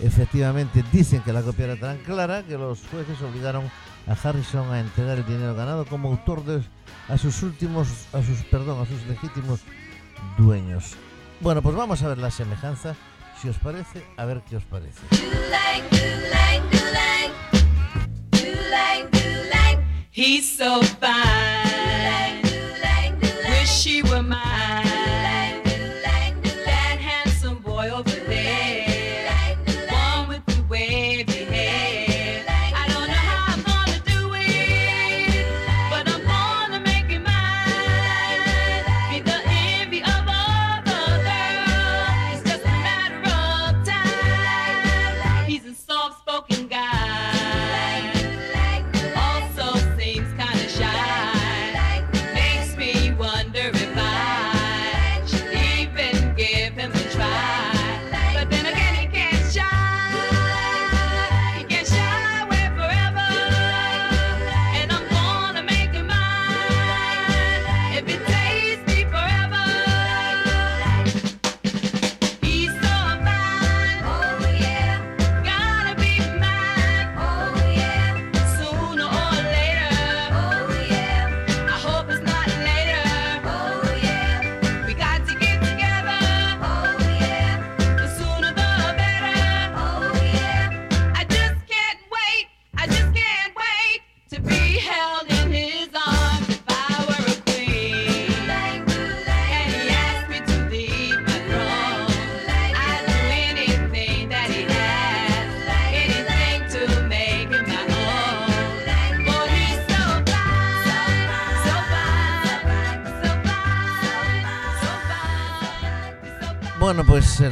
Efectivamente, 0.00 0.84
dicen 0.92 1.22
que 1.22 1.32
la 1.32 1.42
copia 1.42 1.66
era 1.66 1.76
tan 1.76 1.98
clara 1.98 2.42
que 2.42 2.58
los 2.58 2.80
jueces 2.90 3.20
obligaron 3.22 3.70
a 4.06 4.12
Harrison 4.12 4.72
a 4.72 4.80
entregar 4.80 5.18
el 5.18 5.26
dinero 5.26 5.54
ganado 5.54 5.86
como 5.86 6.10
autor 6.10 6.44
de, 6.44 6.62
a 7.08 7.16
sus 7.18 7.42
últimos, 7.42 7.88
a 8.12 8.22
sus, 8.22 8.44
perdón, 8.50 8.82
a 8.82 8.86
sus 8.86 9.04
legítimos 9.06 9.60
dueños. 10.36 10.94
Bueno, 11.40 11.62
pues 11.62 11.74
vamos 11.74 12.02
a 12.02 12.08
ver 12.08 12.18
la 12.18 12.30
semejanza, 12.30 12.94
si 13.40 13.48
os 13.48 13.58
parece, 13.58 14.04
a 14.16 14.24
ver 14.24 14.42
qué 14.48 14.56
os 14.56 14.64
parece. 14.64 15.00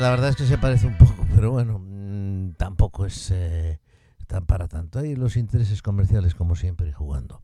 La 0.04 0.10
verdad 0.10 0.28
es 0.28 0.36
que 0.36 0.44
se 0.44 0.58
parece 0.58 0.86
un 0.86 0.98
poco, 0.98 1.26
pero 1.34 1.50
bueno, 1.50 1.78
mm, 1.78 2.56
tampoco 2.58 3.06
es 3.06 3.30
eh, 3.30 3.80
tan 4.26 4.44
para 4.44 4.68
tanto. 4.68 4.98
Hay 4.98 5.16
los 5.16 5.38
intereses 5.38 5.80
comerciales, 5.80 6.34
como 6.34 6.56
siempre, 6.56 6.92
jugando. 6.92 7.40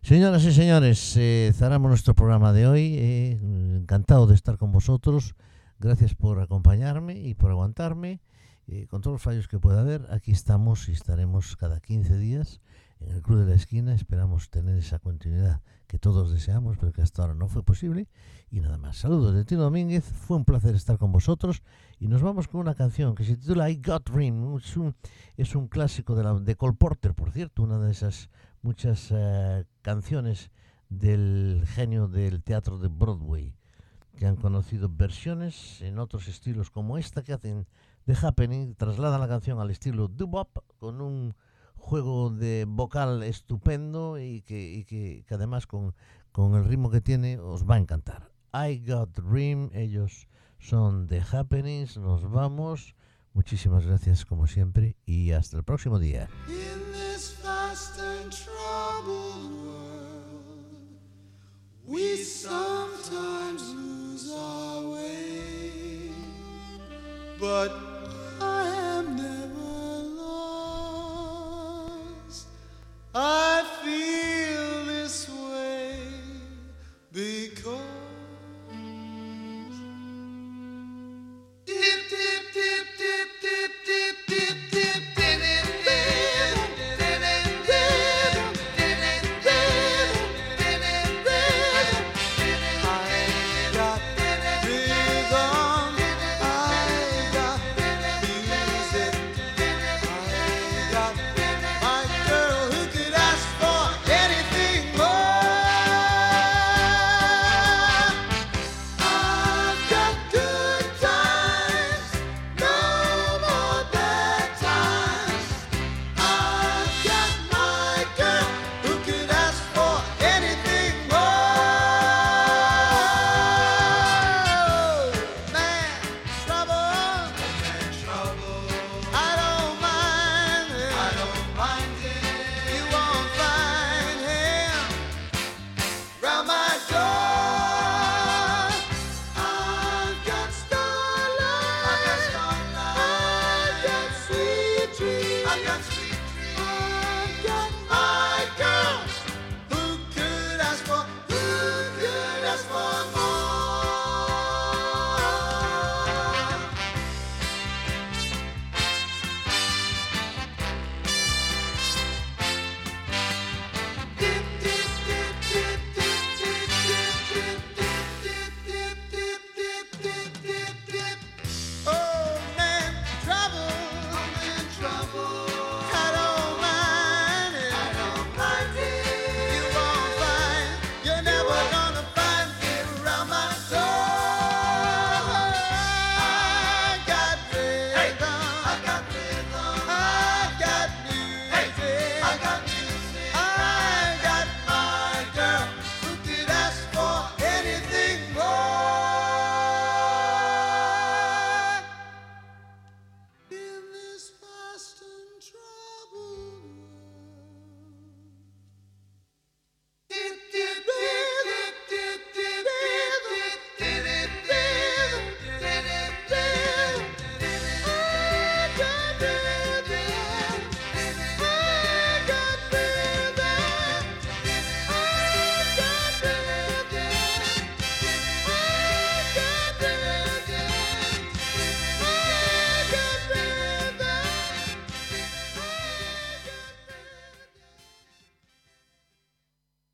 Señoras 0.00 0.42
y 0.44 0.52
señores, 0.54 1.14
eh, 1.18 1.52
cerramos 1.54 1.90
nuestro 1.90 2.14
programa 2.14 2.54
de 2.54 2.66
hoy. 2.66 2.94
eh, 2.96 3.38
encantado 3.42 4.26
de 4.26 4.36
estar 4.36 4.56
con 4.56 4.72
vosotros. 4.72 5.34
Gracias 5.80 6.14
por 6.14 6.40
acompañarme 6.40 7.18
y 7.18 7.34
por 7.34 7.50
aguantarme. 7.50 8.22
Eh, 8.68 8.86
con 8.86 9.02
todos 9.02 9.16
los 9.16 9.22
fallos 9.22 9.46
que 9.46 9.58
pueda 9.58 9.80
haber, 9.80 10.06
aquí 10.10 10.30
estamos 10.30 10.88
y 10.88 10.92
estaremos 10.92 11.56
cada 11.56 11.78
15 11.78 12.16
días 12.16 12.62
en 13.00 13.16
el 13.16 13.22
Club 13.22 13.40
de 13.40 13.46
la 13.46 13.54
Esquina. 13.54 13.94
Esperamos 13.94 14.48
tener 14.48 14.78
esa 14.78 14.98
continuidad 14.98 15.60
que 15.86 15.98
todos 15.98 16.30
deseamos, 16.30 16.76
pero 16.78 16.92
que 16.92 17.02
hasta 17.02 17.22
ahora 17.22 17.34
no 17.34 17.48
fue 17.48 17.62
posible. 17.62 18.08
Y 18.50 18.60
nada 18.60 18.78
más. 18.78 18.98
Saludos 18.98 19.34
de 19.34 19.44
Tino 19.44 19.62
Domínguez. 19.62 20.04
Fue 20.04 20.36
un 20.36 20.44
placer 20.44 20.74
estar 20.74 20.98
con 20.98 21.12
vosotros. 21.12 21.62
Y 22.00 22.06
nos 22.06 22.22
vamos 22.22 22.46
con 22.46 22.60
una 22.60 22.76
canción 22.76 23.16
que 23.16 23.24
se 23.24 23.36
titula 23.36 23.70
I 23.70 23.82
Got 23.84 24.10
Dream. 24.10 24.56
Es 24.56 24.76
un, 24.76 24.94
es 25.36 25.56
un 25.56 25.66
clásico 25.66 26.14
de, 26.14 26.22
la, 26.22 26.34
de 26.34 26.54
Cole 26.54 26.76
Porter, 26.78 27.12
por 27.12 27.32
cierto, 27.32 27.64
una 27.64 27.80
de 27.80 27.90
esas 27.90 28.30
muchas 28.62 29.08
eh, 29.10 29.64
canciones 29.82 30.52
del 30.88 31.64
genio 31.66 32.06
del 32.06 32.42
teatro 32.44 32.78
de 32.78 32.86
Broadway, 32.86 33.52
que 34.16 34.26
han 34.26 34.36
conocido 34.36 34.88
versiones 34.88 35.82
en 35.82 35.98
otros 35.98 36.28
estilos 36.28 36.70
como 36.70 36.98
esta 36.98 37.22
que 37.22 37.32
hacen 37.32 37.66
The 38.06 38.14
Happening, 38.22 38.76
trasladan 38.76 39.20
la 39.20 39.28
canción 39.28 39.58
al 39.58 39.70
estilo 39.70 40.06
doo-wop 40.06 40.60
con 40.78 41.00
un 41.00 41.34
juego 41.74 42.30
de 42.30 42.64
vocal 42.66 43.24
estupendo 43.24 44.18
y 44.20 44.42
que, 44.42 44.72
y 44.72 44.84
que, 44.84 45.24
que 45.26 45.34
además 45.34 45.66
con, 45.66 45.94
con 46.30 46.54
el 46.54 46.64
ritmo 46.64 46.90
que 46.90 47.00
tiene 47.00 47.38
os 47.38 47.68
va 47.68 47.74
a 47.74 47.78
encantar. 47.78 48.30
I 48.54 48.82
Got 48.86 49.18
Dream, 49.18 49.70
ellos 49.74 50.28
son 50.58 51.06
The 51.06 51.22
Happenings, 51.32 51.96
nos 51.96 52.28
vamos. 52.30 52.94
Muchísimas 53.32 53.86
gracias 53.86 54.24
como 54.24 54.46
siempre 54.46 54.96
y 55.06 55.32
hasta 55.32 55.56
el 55.56 55.64
próximo 55.64 55.98
día. 55.98 56.28
In 56.48 56.92
this 56.92 57.38
fast 57.42 57.98
and 58.00 58.32
troubled 58.32 59.52
world, 59.52 60.88
we 61.86 62.16
sometimes 62.16 63.62
lose 63.74 64.32
our 64.32 64.88
way. 64.94 66.10
But 67.38 67.70
I 68.40 68.66
am 68.96 69.16
never 69.16 70.02
lost. 71.06 71.68
I 73.14 73.62